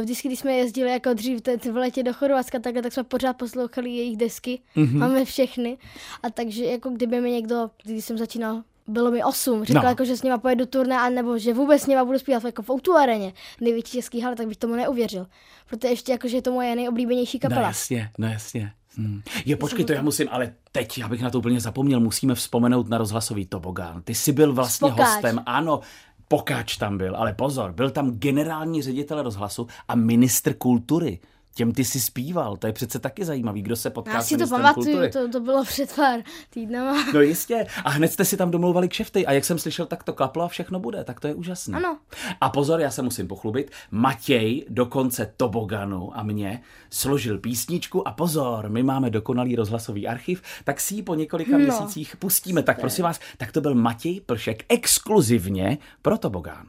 Vždycky, 0.00 0.28
když 0.28 0.38
jsme 0.40 0.52
jezdili 0.52 0.90
jako 0.90 1.14
dřív 1.14 1.40
te- 1.40 1.56
v 1.56 1.76
letě 1.76 2.02
do 2.02 2.12
Chorvatska, 2.12 2.58
takhle, 2.58 2.82
tak 2.82 2.92
jsme 2.92 3.04
pořád 3.04 3.32
poslouchali 3.32 3.90
jejich 3.90 4.16
desky, 4.16 4.60
mm-hmm. 4.76 4.98
máme 4.98 5.24
všechny. 5.24 5.78
A 6.22 6.30
takže 6.30 6.64
jako 6.64 6.90
kdyby 6.90 7.20
mi 7.20 7.30
někdo, 7.30 7.70
když 7.84 8.04
jsem 8.04 8.18
začínal 8.18 8.62
bylo 8.88 9.10
mi 9.10 9.24
8, 9.24 9.64
řekl 9.64 9.74
No. 9.74 9.82
no. 9.82 9.88
jako, 9.88 10.04
že 10.04 10.16
s 10.16 10.22
nima 10.22 10.38
pojedu 10.38 10.66
turné, 10.66 10.98
anebo 10.98 11.38
že 11.38 11.54
vůbec 11.54 11.82
s 11.82 11.86
nima 11.86 12.04
budu 12.04 12.18
zpívat 12.18 12.44
jako 12.44 12.62
v 12.62 12.70
Outu 12.70 12.96
areně, 12.96 13.32
největší 13.60 13.92
český 13.92 14.20
hale, 14.20 14.36
tak 14.36 14.46
bych 14.48 14.56
tomu 14.56 14.74
neuvěřil. 14.74 15.26
Protože 15.66 15.88
ještě 15.88 16.12
jako, 16.12 16.28
že 16.28 16.36
je 16.36 16.42
to 16.42 16.52
moje 16.52 16.76
nejoblíbenější 16.76 17.38
No 17.44 17.48
kapela. 17.48 17.66
jasně, 17.68 18.10
no 18.18 18.26
jasně. 18.28 18.72
Hmm. 18.96 19.22
Je, 19.44 19.56
počkej, 19.56 19.84
to 19.84 19.92
já 19.92 20.02
musím, 20.02 20.28
ale 20.30 20.52
teď, 20.72 21.02
abych 21.04 21.22
na 21.22 21.30
to 21.30 21.38
úplně 21.38 21.60
zapomněl, 21.60 22.00
musíme 22.00 22.34
vzpomenout 22.34 22.88
na 22.88 22.98
rozhlasový 22.98 23.46
tobogán. 23.46 24.02
Ty 24.02 24.14
jsi 24.14 24.32
byl 24.32 24.52
vlastně 24.52 24.88
Spokáč. 24.88 25.08
hostem, 25.08 25.42
ano, 25.46 25.80
Pokáč 26.28 26.76
tam 26.76 26.98
byl, 26.98 27.16
ale 27.16 27.32
pozor, 27.32 27.72
byl 27.72 27.90
tam 27.90 28.10
generální 28.10 28.82
ředitel 28.82 29.22
rozhlasu 29.22 29.66
a 29.88 29.94
ministr 29.94 30.54
kultury. 30.54 31.18
Těm 31.54 31.72
ty 31.72 31.84
si 31.84 32.00
zpíval, 32.00 32.56
to 32.56 32.66
je 32.66 32.72
přece 32.72 32.98
taky 32.98 33.24
zajímavý, 33.24 33.62
kdo 33.62 33.76
se 33.76 33.90
potká 33.90 34.12
Já 34.12 34.22
si 34.22 34.36
to 34.36 34.46
pamatuju, 34.48 34.84
kultury. 34.86 35.10
to, 35.10 35.28
to 35.28 35.40
bylo 35.40 35.64
před 35.64 35.96
pár 35.96 36.20
týdnama. 36.50 37.04
No 37.14 37.20
jistě. 37.20 37.66
A 37.84 37.90
hned 37.90 38.12
jste 38.12 38.24
si 38.24 38.36
tam 38.36 38.50
domlouvali 38.50 38.88
kšefty. 38.88 39.26
A 39.26 39.32
jak 39.32 39.44
jsem 39.44 39.58
slyšel, 39.58 39.86
tak 39.86 40.02
to 40.04 40.12
klaplo 40.12 40.42
a 40.44 40.48
všechno 40.48 40.80
bude. 40.80 41.04
Tak 41.04 41.20
to 41.20 41.26
je 41.28 41.34
úžasné. 41.34 41.76
Ano. 41.76 41.98
A 42.40 42.48
pozor, 42.50 42.80
já 42.80 42.90
se 42.90 43.02
musím 43.02 43.28
pochlubit. 43.28 43.70
Matěj 43.90 44.64
do 44.68 44.86
konce 44.86 45.32
Toboganu 45.36 46.18
a 46.18 46.22
mě 46.22 46.62
složil 46.90 47.38
písničku 47.38 48.08
a 48.08 48.12
pozor, 48.12 48.68
my 48.68 48.82
máme 48.82 49.10
dokonalý 49.10 49.56
rozhlasový 49.56 50.08
archiv, 50.08 50.42
tak 50.64 50.80
si 50.80 50.94
ji 50.94 51.02
po 51.02 51.14
několika 51.14 51.52
No. 51.52 51.58
měsících 51.58 52.16
pustíme. 52.16 52.62
Tak 52.62 52.80
prosím 52.80 53.04
vás, 53.04 53.20
tak 53.36 53.52
to 53.52 53.60
byl 53.60 53.74
Matěj 53.74 54.20
Plšek 54.20 54.64
exkluzivně 54.68 55.78
pro 56.02 56.18
Tobogán. 56.18 56.66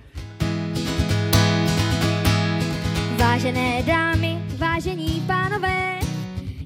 Vážené 3.18 3.84
dámy, 3.84 4.35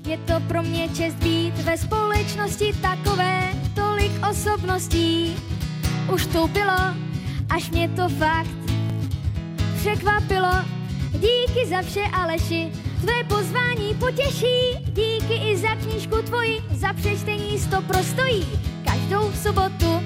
je 0.09 0.17
to 0.17 0.33
pro 0.47 0.63
mě 0.63 0.89
čest 0.89 1.15
být 1.15 1.57
ve 1.57 1.77
společnosti 1.77 2.73
takové, 2.81 3.53
tolik 3.75 4.11
osobností 4.31 5.37
už 6.13 6.21
vstoupilo, 6.21 6.77
až 7.49 7.69
mě 7.69 7.89
to 7.89 8.09
fakt 8.09 8.57
překvapilo. 9.79 10.51
Díky 11.11 11.65
za 11.69 11.81
vše, 11.81 12.03
Aleši, 12.13 12.71
tvé 13.01 13.23
pozvání 13.27 13.95
potěší, 13.99 14.77
díky 14.83 15.33
i 15.33 15.57
za 15.57 15.75
knížku 15.75 16.21
tvoji, 16.21 16.61
za 16.71 16.93
přečtení 16.93 17.59
sto 17.59 17.81
prostojí. 17.81 18.47
Každou 18.85 19.31
sobotu 19.31 20.01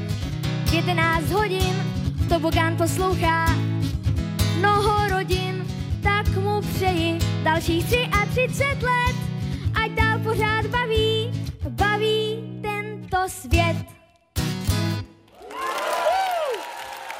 v 0.65 0.73
11 0.73 1.31
hodin 1.31 1.75
Tobogán 2.29 2.77
poslouchá 2.77 3.45
mnoho 4.57 5.07
rodin, 5.07 5.65
tak 6.01 6.37
mu 6.37 6.61
přeji 6.61 7.19
dalších 7.43 7.85
33 7.85 8.63
let, 8.85 9.32
pořád 10.23 10.65
baví, 10.65 11.31
baví 11.69 12.43
tento 12.61 13.17
svět. 13.27 13.77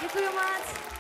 Děkuji 0.02 0.26
moc. 0.26 0.93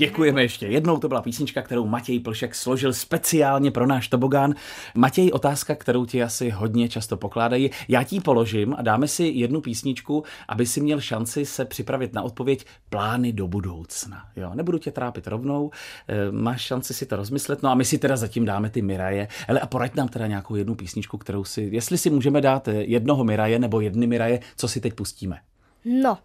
Děkujeme 0.00 0.42
ještě 0.42 0.66
jednou, 0.66 0.98
to 0.98 1.08
byla 1.08 1.22
písnička, 1.22 1.62
kterou 1.62 1.86
Matěj 1.86 2.20
Plšek 2.20 2.54
složil 2.54 2.92
speciálně 2.92 3.70
pro 3.70 3.86
náš 3.86 4.08
tobogán. 4.08 4.54
Matěj, 4.94 5.30
otázka, 5.32 5.74
kterou 5.74 6.06
ti 6.06 6.22
asi 6.22 6.50
hodně 6.50 6.88
často 6.88 7.16
pokládají. 7.16 7.70
Já 7.88 8.02
ti 8.02 8.20
položím 8.20 8.74
a 8.78 8.82
dáme 8.82 9.08
si 9.08 9.24
jednu 9.24 9.60
písničku, 9.60 10.24
aby 10.48 10.66
si 10.66 10.80
měl 10.80 11.00
šanci 11.00 11.46
se 11.46 11.64
připravit 11.64 12.14
na 12.14 12.22
odpověď 12.22 12.66
plány 12.90 13.32
do 13.32 13.48
budoucna. 13.48 14.24
Jo, 14.36 14.50
nebudu 14.54 14.78
tě 14.78 14.90
trápit 14.90 15.26
rovnou, 15.26 15.70
eh, 16.08 16.32
máš 16.32 16.60
šanci 16.60 16.94
si 16.94 17.06
to 17.06 17.16
rozmyslet, 17.16 17.62
no 17.62 17.70
a 17.70 17.74
my 17.74 17.84
si 17.84 17.98
teda 17.98 18.16
zatím 18.16 18.44
dáme 18.44 18.70
ty 18.70 18.82
Miraje. 18.82 19.28
Hele, 19.48 19.60
a 19.60 19.66
poraď 19.66 19.94
nám 19.94 20.08
teda 20.08 20.26
nějakou 20.26 20.56
jednu 20.56 20.74
písničku, 20.74 21.18
kterou 21.18 21.44
si, 21.44 21.68
jestli 21.72 21.98
si 21.98 22.10
můžeme 22.10 22.40
dát 22.40 22.68
eh, 22.68 22.72
jednoho 22.72 23.24
Miraje 23.24 23.58
nebo 23.58 23.80
jedny 23.80 24.06
Miraje, 24.06 24.40
co 24.56 24.68
si 24.68 24.80
teď 24.80 24.94
pustíme. 24.94 25.38
No, 25.84 26.18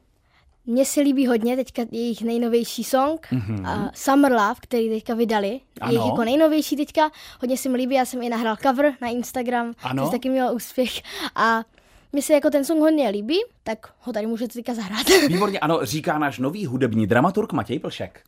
mně 0.67 0.85
se 0.85 1.01
líbí 1.01 1.27
hodně 1.27 1.55
teďka 1.55 1.81
jejich 1.91 2.21
nejnovější 2.21 2.83
song, 2.83 3.27
mm-hmm. 3.31 3.59
uh, 3.59 3.89
Summer 3.93 4.31
Love, 4.31 4.55
který 4.61 4.89
teďka 4.89 5.13
vydali. 5.13 5.59
Ano. 5.81 5.91
Jejich 5.91 6.05
jako 6.05 6.23
nejnovější 6.23 6.75
teďka, 6.75 7.11
hodně 7.41 7.57
se 7.57 7.69
mi 7.69 7.77
líbí, 7.77 7.95
já 7.95 8.05
jsem 8.05 8.21
i 8.21 8.29
nahrál 8.29 8.55
cover 8.63 8.93
na 9.01 9.07
Instagram, 9.07 9.73
Ano. 9.83 10.03
což 10.03 10.11
taky 10.11 10.29
měl 10.29 10.55
úspěch. 10.55 11.01
A 11.35 11.63
mně 12.13 12.21
se 12.21 12.33
jako 12.33 12.49
ten 12.49 12.65
song 12.65 12.79
hodně 12.79 13.09
líbí, 13.09 13.37
tak 13.63 13.87
ho 13.99 14.13
tady 14.13 14.27
můžete 14.27 14.53
teďka 14.53 14.73
zahrát. 14.73 15.09
Výborně, 15.27 15.59
ano, 15.59 15.79
říká 15.83 16.17
náš 16.19 16.39
nový 16.39 16.65
hudební 16.65 17.07
dramaturg 17.07 17.53
Matěj 17.53 17.79
Plšek. 17.79 18.21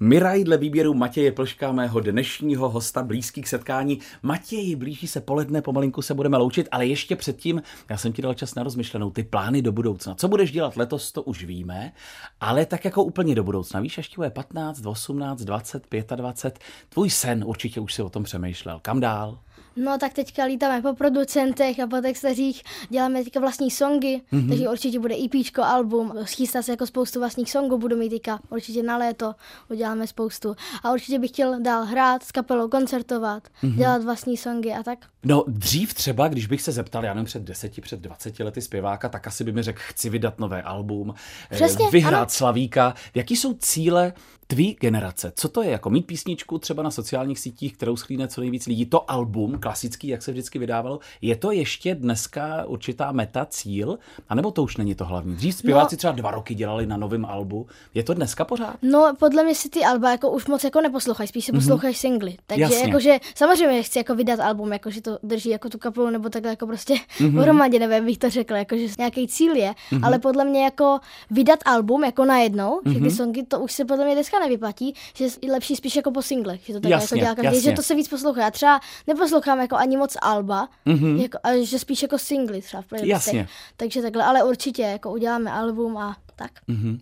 Miraj 0.00 0.44
dle 0.44 0.56
výběru 0.56 0.94
Matěje 0.94 1.32
Plška, 1.32 1.72
mého 1.72 2.00
dnešního 2.00 2.68
hosta 2.68 3.02
blízkých 3.02 3.48
setkání. 3.48 3.98
Matěji, 4.22 4.76
blíží 4.76 5.06
se 5.06 5.20
poledne, 5.20 5.62
pomalinku 5.62 6.02
se 6.02 6.14
budeme 6.14 6.36
loučit, 6.36 6.68
ale 6.70 6.86
ještě 6.86 7.16
předtím, 7.16 7.62
já 7.90 7.96
jsem 7.96 8.12
ti 8.12 8.22
dal 8.22 8.34
čas 8.34 8.54
na 8.54 8.62
rozmyšlenou, 8.62 9.10
ty 9.10 9.22
plány 9.22 9.62
do 9.62 9.72
budoucna. 9.72 10.14
Co 10.14 10.28
budeš 10.28 10.52
dělat 10.52 10.76
letos, 10.76 11.12
to 11.12 11.22
už 11.22 11.44
víme, 11.44 11.92
ale 12.40 12.66
tak 12.66 12.84
jako 12.84 13.04
úplně 13.04 13.34
do 13.34 13.44
budoucna. 13.44 13.80
Víš, 13.80 14.00
ti 14.08 14.16
bude 14.16 14.30
15, 14.30 14.86
18, 14.86 15.40
20, 15.40 15.86
25, 16.16 16.64
tvůj 16.88 17.10
sen, 17.10 17.44
určitě 17.46 17.80
už 17.80 17.94
si 17.94 18.02
o 18.02 18.10
tom 18.10 18.24
přemýšlel. 18.24 18.78
Kam 18.82 19.00
dál? 19.00 19.38
No 19.84 19.98
tak 19.98 20.12
teďka 20.12 20.44
lítáme 20.44 20.82
po 20.82 20.94
producentech 20.94 21.80
a 21.80 21.86
po 21.86 21.96
textařích, 22.00 22.62
děláme 22.88 23.24
teďka 23.24 23.40
vlastní 23.40 23.70
songy, 23.70 24.20
Mhm. 24.32 24.42
mm-hmm. 24.42 24.48
takže 24.48 24.68
určitě 24.68 24.98
bude 25.00 25.14
EPčko, 25.24 25.62
album, 25.62 26.12
schystá 26.24 26.62
se 26.62 26.70
jako 26.72 26.86
spoustu 26.86 27.18
vlastních 27.18 27.50
songů, 27.50 27.78
budu 27.78 27.96
mít 27.96 28.08
teďka 28.10 28.40
určitě 28.50 28.82
na 28.82 28.96
léto, 28.96 29.34
uděláme 29.70 30.06
spoustu. 30.06 30.56
A 30.82 30.92
určitě 30.92 31.18
bych 31.18 31.30
chtěl 31.30 31.60
dál 31.60 31.84
hrát 31.84 32.22
s 32.22 32.32
kapelou, 32.32 32.68
koncertovat, 32.68 33.42
Mhm. 33.62 33.72
mm-hmm. 33.72 33.78
dělat 33.78 34.02
vlastní 34.04 34.36
songy 34.36 34.72
a 34.72 34.82
tak. 34.82 34.98
No 35.24 35.44
dřív 35.46 35.94
třeba, 35.94 36.28
když 36.28 36.46
bych 36.46 36.62
se 36.62 36.72
zeptal, 36.72 37.04
já 37.04 37.14
nevím, 37.14 37.26
před 37.26 37.42
deseti, 37.42 37.80
před 37.80 38.00
20 38.00 38.40
lety 38.40 38.62
zpěváka, 38.62 39.08
tak 39.08 39.26
asi 39.26 39.44
by 39.44 39.52
mi 39.52 39.62
řekl, 39.62 39.80
chci 39.82 40.10
vydat 40.10 40.38
nové 40.38 40.62
album, 40.62 41.14
eh, 41.50 41.54
Přesně, 41.54 41.90
vyhrát 41.90 42.20
ano. 42.20 42.28
Slavíka. 42.28 42.94
Jaký 43.14 43.36
jsou 43.36 43.54
cíle 43.54 44.12
Tvý 44.50 44.76
generace, 44.80 45.32
co 45.36 45.48
to 45.48 45.62
je 45.62 45.70
jako 45.70 45.90
mít 45.90 46.06
písničku 46.06 46.58
třeba 46.58 46.82
na 46.82 46.90
sociálních 46.90 47.38
sítích, 47.38 47.76
kterou 47.76 47.96
schlíne 47.96 48.28
co 48.28 48.40
nejvíc 48.40 48.66
lidí, 48.66 48.86
to 48.86 49.10
album 49.10 49.58
klasický, 49.60 50.08
jak 50.08 50.22
se 50.22 50.32
vždycky 50.32 50.58
vydávalo, 50.58 51.00
je 51.20 51.36
to 51.36 51.52
ještě 51.52 51.94
dneska 51.94 52.64
určitá 52.64 53.12
meta, 53.12 53.46
cíl, 53.46 53.98
anebo 54.28 54.50
to 54.50 54.62
už 54.62 54.76
není 54.76 54.94
to 54.94 55.04
hlavní? 55.04 55.36
Dřív 55.36 55.54
zpěváci 55.54 55.94
no, 55.94 55.98
třeba 55.98 56.12
dva 56.12 56.30
roky 56.30 56.54
dělali 56.54 56.86
na 56.86 56.96
novém 56.96 57.24
albu, 57.24 57.66
je 57.94 58.02
to 58.02 58.14
dneska 58.14 58.44
pořád? 58.44 58.76
No, 58.82 59.14
podle 59.18 59.44
mě 59.44 59.54
si 59.54 59.68
ty 59.68 59.84
alba 59.84 60.10
jako 60.10 60.30
už 60.30 60.46
moc 60.46 60.64
jako 60.64 60.80
neposlouchají, 60.80 61.28
spíš 61.28 61.44
si 61.44 61.52
mm-hmm. 61.52 61.54
poslouchají 61.54 61.94
singly. 61.94 62.36
Takže 62.46 62.62
Jasně. 62.62 62.78
jakože 62.78 63.18
samozřejmě 63.34 63.82
chci 63.82 63.98
jako 63.98 64.14
vydat 64.14 64.40
album, 64.40 64.72
jakože 64.72 65.00
to 65.00 65.07
drží 65.22 65.50
jako 65.50 65.68
tu 65.68 65.78
kapelu 65.78 66.10
nebo 66.10 66.28
takhle 66.28 66.50
jako 66.50 66.66
prostě 66.66 66.94
mm-hmm. 67.18 67.34
pohromadě, 67.34 67.78
nevím, 67.78 68.06
bych 68.06 68.18
to 68.18 68.30
řekla, 68.30 68.58
jakože 68.58 68.86
nějaký 68.98 69.28
cíl 69.28 69.56
je, 69.56 69.70
mm-hmm. 69.70 70.06
ale 70.06 70.18
podle 70.18 70.44
mě 70.44 70.64
jako 70.64 70.98
vydat 71.30 71.58
album 71.64 72.04
jako 72.04 72.24
najednou, 72.24 72.80
mm-hmm. 72.80 72.92
že 72.92 72.94
ty 72.94 73.00
mhm. 73.00 73.10
songy 73.10 73.42
to 73.42 73.60
už 73.60 73.72
se 73.72 73.84
podle 73.84 74.04
mě 74.04 74.14
dneska 74.14 74.38
nevyplatí, 74.38 74.94
že 75.14 75.24
je 75.42 75.52
lepší 75.52 75.76
spíš 75.76 75.96
jako 75.96 76.10
po 76.10 76.22
singlech, 76.22 76.60
že 76.64 76.72
to 76.72 76.80
tak 76.80 76.90
jako 76.90 77.16
dělá 77.16 77.34
každý, 77.34 77.60
že 77.60 77.72
to 77.72 77.82
se 77.82 77.94
víc 77.94 78.08
poslouchá. 78.08 78.42
Já 78.42 78.50
třeba 78.50 78.80
neposlouchám 79.06 79.60
jako 79.60 79.76
ani 79.76 79.96
moc 79.96 80.16
alba, 80.22 80.68
mm-hmm. 80.86 81.20
jako, 81.20 81.38
a 81.42 81.64
že 81.64 81.78
spíš 81.78 82.02
jako 82.02 82.18
singly 82.18 82.62
třeba 82.62 82.82
v 82.82 82.92
Jasně. 83.02 83.48
Takže 83.76 84.02
takhle, 84.02 84.24
ale 84.24 84.44
určitě 84.44 84.82
jako 84.82 85.12
uděláme 85.12 85.50
album 85.50 85.96
a 85.96 86.16
tak. 86.38 86.50
Mm-hmm. 86.68 87.00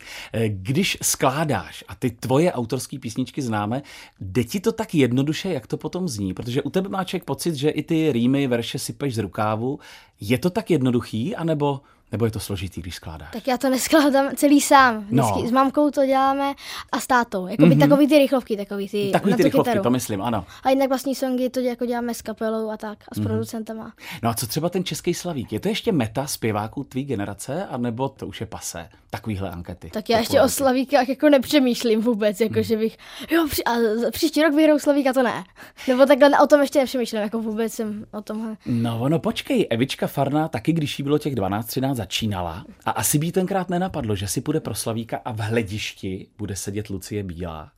Když 0.48 0.98
skládáš 1.02 1.84
a 1.88 1.94
ty 1.94 2.10
tvoje 2.10 2.52
autorské 2.52 2.98
písničky 2.98 3.42
známe, 3.42 3.82
jde 4.20 4.44
ti 4.44 4.60
to 4.60 4.72
tak 4.72 4.94
jednoduše, 4.94 5.52
jak 5.52 5.66
to 5.66 5.76
potom 5.76 6.08
zní? 6.08 6.34
Protože 6.34 6.62
u 6.62 6.70
tebe 6.70 6.88
má 6.88 7.04
člověk 7.04 7.24
pocit, 7.24 7.54
že 7.54 7.70
i 7.70 7.82
ty 7.82 8.12
rýmy, 8.12 8.46
verše 8.46 8.78
sypeš 8.78 9.14
z 9.14 9.18
rukávu. 9.18 9.78
Je 10.20 10.38
to 10.38 10.50
tak 10.50 10.70
jednoduchý, 10.70 11.36
anebo 11.36 11.80
nebo 12.16 12.24
je 12.24 12.30
to 12.30 12.40
složitý, 12.40 12.82
když 12.82 12.94
skládáš? 12.94 13.28
Tak 13.32 13.46
já 13.46 13.58
to 13.58 13.70
neskládám 13.70 14.36
celý 14.36 14.60
sám. 14.60 14.98
Vždycky 14.98 15.42
no. 15.42 15.48
S 15.48 15.50
mamkou 15.50 15.90
to 15.90 16.06
děláme 16.06 16.54
a 16.92 17.00
s 17.00 17.06
tátou. 17.06 17.46
Jako 17.46 17.62
mm-hmm. 17.62 17.78
takový 17.78 18.08
ty 18.08 18.18
rychlovky, 18.18 18.56
takový 18.56 18.88
ty 18.88 19.10
Takový 19.12 19.34
ty 19.34 19.42
rychlovky, 19.42 19.70
kytaru. 19.70 19.82
to 19.82 19.90
myslím, 19.90 20.22
ano. 20.22 20.44
A 20.62 20.70
jinak 20.70 20.88
vlastní 20.88 21.14
songy 21.14 21.50
to 21.50 21.60
jako 21.60 21.86
děláme 21.86 22.14
s 22.14 22.22
kapelou 22.22 22.70
a 22.70 22.76
tak 22.76 22.98
a 23.08 23.14
s 23.14 23.18
mm-hmm. 23.18 23.24
producentama. 23.24 23.92
No 24.22 24.30
a 24.30 24.34
co 24.34 24.46
třeba 24.46 24.68
ten 24.68 24.84
český 24.84 25.14
slavík? 25.14 25.52
Je 25.52 25.60
to 25.60 25.68
ještě 25.68 25.92
meta 25.92 26.26
zpěváků 26.26 26.84
tvý 26.84 27.04
generace, 27.04 27.66
anebo 27.66 28.08
to 28.08 28.26
už 28.26 28.40
je 28.40 28.46
pase? 28.46 28.88
Takovýhle 29.10 29.50
ankety. 29.50 29.90
Tak 29.92 30.10
já 30.10 30.18
ještě 30.18 30.42
o 30.42 30.48
slavíkách 30.48 31.08
jako 31.08 31.28
nepřemýšlím 31.28 32.00
vůbec, 32.00 32.40
jako 32.40 32.58
mm. 32.58 32.62
že 32.62 32.76
bych, 32.76 32.96
jo, 33.30 33.46
při, 33.50 33.64
a 33.64 33.72
příští 34.10 34.42
rok 34.42 34.54
vyhrou 34.54 34.78
slavíka, 34.78 35.12
to 35.12 35.22
ne. 35.22 35.44
Nebo 35.88 36.06
takhle 36.06 36.30
o 36.42 36.46
tom 36.46 36.60
ještě 36.60 36.78
nepřemýšlím, 36.78 37.22
jako 37.22 37.38
vůbec 37.38 37.72
jsem 37.72 38.06
o 38.12 38.22
tomhle. 38.22 38.56
No, 38.66 39.08
no 39.08 39.18
počkej, 39.18 39.66
Evička 39.70 40.06
Farna 40.06 40.48
taky, 40.48 40.72
když 40.72 40.98
jí 40.98 41.02
bylo 41.02 41.18
těch 41.18 41.34
12-13, 41.34 42.05
začínala 42.06 42.64
a 42.84 42.90
asi 42.90 43.18
by 43.18 43.32
tenkrát 43.32 43.68
nenapadlo, 43.68 44.16
že 44.16 44.28
si 44.28 44.40
půjde 44.40 44.60
pro 44.60 44.74
Slavíka 44.74 45.20
a 45.24 45.32
v 45.32 45.38
hledišti 45.38 46.26
bude 46.38 46.56
sedět 46.56 46.88
Lucie 46.88 47.22
Bílá. 47.22 47.72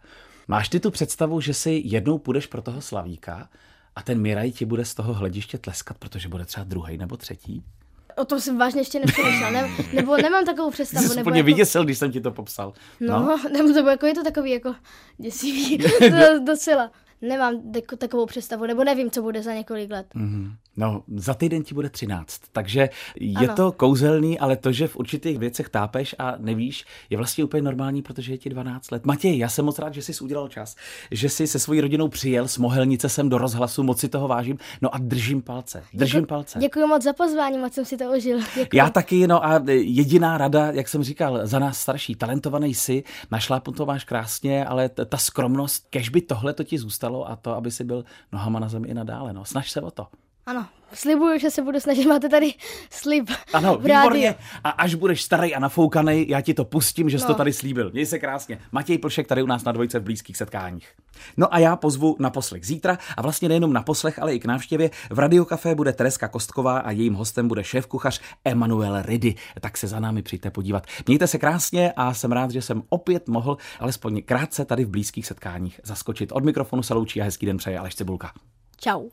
Máš 0.49 0.69
ty 0.69 0.81
tu 0.81 0.91
představu, 0.91 1.41
že 1.41 1.55
si 1.55 1.83
jednou 1.85 2.19
půjdeš 2.19 2.47
pro 2.47 2.63
toho 2.63 2.81
Slavíka 2.81 3.49
a 3.97 4.03
ten 4.03 4.21
Miraj 4.21 4.51
ti 4.51 4.65
bude 4.65 4.85
z 4.85 4.95
toho 4.95 5.15
hlediště 5.15 5.59
tleskat, 5.59 5.97
protože 5.99 6.29
bude 6.29 6.45
třeba 6.45 6.65
druhý 6.65 6.99
nebo 6.99 7.17
třetí? 7.17 7.65
O 8.17 8.25
tom 8.25 8.41
jsem 8.41 8.59
vážně 8.59 8.81
ještě 8.81 9.01
nepřemýšlela, 9.01 9.51
ne, 9.51 9.71
nebo 9.93 10.17
nemám 10.17 10.45
takovou 10.45 10.71
představu. 10.71 11.09
Jsi 11.09 11.17
nebo 11.17 11.31
jako... 11.31 11.47
vyděsil, 11.47 11.85
když 11.85 11.99
jsem 11.99 12.13
ti 12.13 12.21
to 12.21 12.31
popsal. 12.31 12.73
No, 13.01 13.19
no 13.19 13.39
nebo 13.53 13.73
to 13.73 13.89
jako 13.89 14.07
je 14.07 14.15
to 14.15 14.25
takový 14.25 14.51
jako 14.51 14.75
děsivý, 15.19 15.79
to 15.99 16.45
docela 16.47 16.91
nemám 17.23 17.63
takovou 17.99 18.27
představu, 18.27 18.67
nebo 18.67 18.85
nevím, 18.85 19.11
co 19.11 19.23
bude 19.23 19.43
za 19.43 19.55
několik 19.55 19.91
let. 19.91 20.07
Mm-hmm. 20.15 20.53
No, 20.77 21.03
za 21.17 21.35
týden 21.35 21.63
ti 21.63 21.75
bude 21.75 21.91
13, 21.91 22.41
takže 22.53 22.89
je 23.21 23.37
ano. 23.37 23.55
to 23.55 23.73
kouzelný, 23.73 24.39
ale 24.39 24.57
to, 24.57 24.73
že 24.73 24.89
v 24.89 24.97
určitých 24.97 25.39
věcech 25.39 25.69
tápeš 25.69 26.15
a 26.19 26.35
nevíš, 26.39 26.85
je 27.11 27.17
vlastně 27.17 27.45
úplně 27.45 27.63
normální, 27.63 28.03
protože 28.03 28.33
je 28.33 28.39
ti 28.39 28.51
12 28.51 28.91
let. 28.91 29.07
Matěj, 29.07 29.39
já 29.39 29.49
jsem 29.49 29.65
moc 29.65 29.79
rád, 29.79 29.95
že 29.95 30.03
jsi 30.03 30.25
udělal 30.25 30.49
čas, 30.49 30.77
že 31.11 31.29
jsi 31.29 31.47
se 31.47 31.59
svojí 31.59 31.81
rodinou 31.81 32.09
přijel 32.09 32.49
z 32.49 32.59
Mohelnice 32.59 33.09
sem 33.09 33.29
do 33.29 33.39
rozhlasu, 33.39 33.83
moc 33.83 34.01
si 34.01 34.09
toho 34.09 34.29
vážím, 34.29 34.59
no 34.83 34.95
a 34.95 34.99
držím 34.99 35.43
palce, 35.43 35.85
držím 35.95 36.21
Děku, 36.21 36.29
palce. 36.29 36.59
Děkuji 36.59 36.87
moc 36.87 37.03
za 37.03 37.13
pozvání, 37.13 37.59
moc 37.59 37.73
jsem 37.73 37.85
si 37.85 37.97
to 37.97 38.05
užil. 38.05 38.39
Děkuji. 38.55 38.77
Já 38.77 38.91
taky, 38.91 39.27
no 39.27 39.47
a 39.47 39.63
jediná 39.69 40.39
rada, 40.39 40.71
jak 40.71 40.89
jsem 40.89 41.03
říkal, 41.03 41.41
za 41.43 41.59
nás 41.59 41.79
starší, 41.79 42.15
talentovaný 42.15 42.75
si, 42.75 43.05
našlápnu 43.31 43.73
to 43.73 43.87
máš 43.87 44.05
krásně, 44.05 44.65
ale 44.65 44.89
ta 44.89 45.17
skromnost, 45.17 45.87
kež 45.91 46.09
by 46.09 46.21
tohle 46.21 46.53
to 46.53 46.65
ti 46.65 46.79
zůstalo 46.79 47.08
a 47.09 47.37
to, 47.37 47.55
aby 47.55 47.71
si 47.71 47.85
byl 47.85 48.05
nohama 48.33 48.61
na 48.61 48.69
zemi 48.69 48.89
i 48.89 48.95
nadále, 48.95 49.33
no, 49.33 49.45
snaž 49.45 49.71
se 49.71 49.81
o 49.81 49.91
to. 49.91 50.07
Ano, 50.49 50.67
slibuju, 50.93 51.39
že 51.39 51.51
se 51.51 51.63
budu 51.63 51.81
snažit. 51.81 52.07
Máte 52.07 52.29
tady 52.29 52.55
slib. 52.91 53.31
Ano, 53.53 53.77
výborně. 53.77 54.35
A 54.65 54.71
až 54.71 54.95
budeš 54.95 55.23
starý 55.23 55.55
a 55.55 55.61
nafoukaný, 55.61 56.29
já 56.29 56.41
ti 56.41 56.55
to 56.55 56.65
pustím, 56.65 57.11
že 57.11 57.17
no. 57.17 57.21
jsi 57.21 57.27
to 57.27 57.35
tady 57.35 57.53
slíbil. 57.53 57.91
Měj 57.93 58.07
se 58.07 58.19
krásně. 58.19 58.61
Matěj 58.73 58.99
Plšek 58.99 59.27
tady 59.27 59.43
u 59.43 59.47
nás 59.47 59.65
na 59.65 59.73
dvojce 59.73 59.99
v 59.99 60.03
blízkých 60.03 60.37
setkáních. 60.37 60.93
No 61.37 61.55
a 61.55 61.59
já 61.59 61.77
pozvu 61.77 62.17
na 62.19 62.31
poslech 62.31 62.67
zítra 62.67 62.99
a 63.17 63.23
vlastně 63.23 63.49
nejenom 63.49 63.73
na 63.73 63.83
poslech, 63.83 64.19
ale 64.19 64.35
i 64.35 64.39
k 64.39 64.45
návštěvě. 64.45 64.91
V 65.11 65.19
Radiokafé 65.19 65.75
bude 65.75 65.93
Tereska 65.93 66.29
Kostková 66.29 66.79
a 66.79 66.91
jejím 66.91 67.15
hostem 67.15 67.49
bude 67.49 67.63
šéf-kuchař 67.63 68.21
Emanuel 68.45 69.03
Ridy. 69.03 69.35
Tak 69.61 69.77
se 69.77 69.87
za 69.87 70.01
námi 70.01 70.23
přijďte 70.23 70.51
podívat. 70.51 70.87
Mějte 71.07 71.27
se 71.27 71.39
krásně 71.39 71.93
a 71.97 72.15
jsem 72.15 72.33
rád, 72.33 72.51
že 72.51 72.63
jsem 72.63 72.83
opět 72.89 73.29
mohl 73.29 73.57
alespoň 73.81 74.23
krátce 74.23 74.65
tady 74.65 74.85
v 74.85 74.91
blízkých 74.91 75.27
setkáních 75.27 75.81
zaskočit. 75.85 76.33
Od 76.33 76.45
mikrofonu 76.45 76.83
se 76.83 76.95
loučí 76.95 77.21
a 77.21 77.25
hezký 77.25 77.47
den 77.47 77.57
přeje 77.57 77.79
Aleš 77.79 77.95
Cibulka. 77.95 78.33
Ciao. 78.81 79.09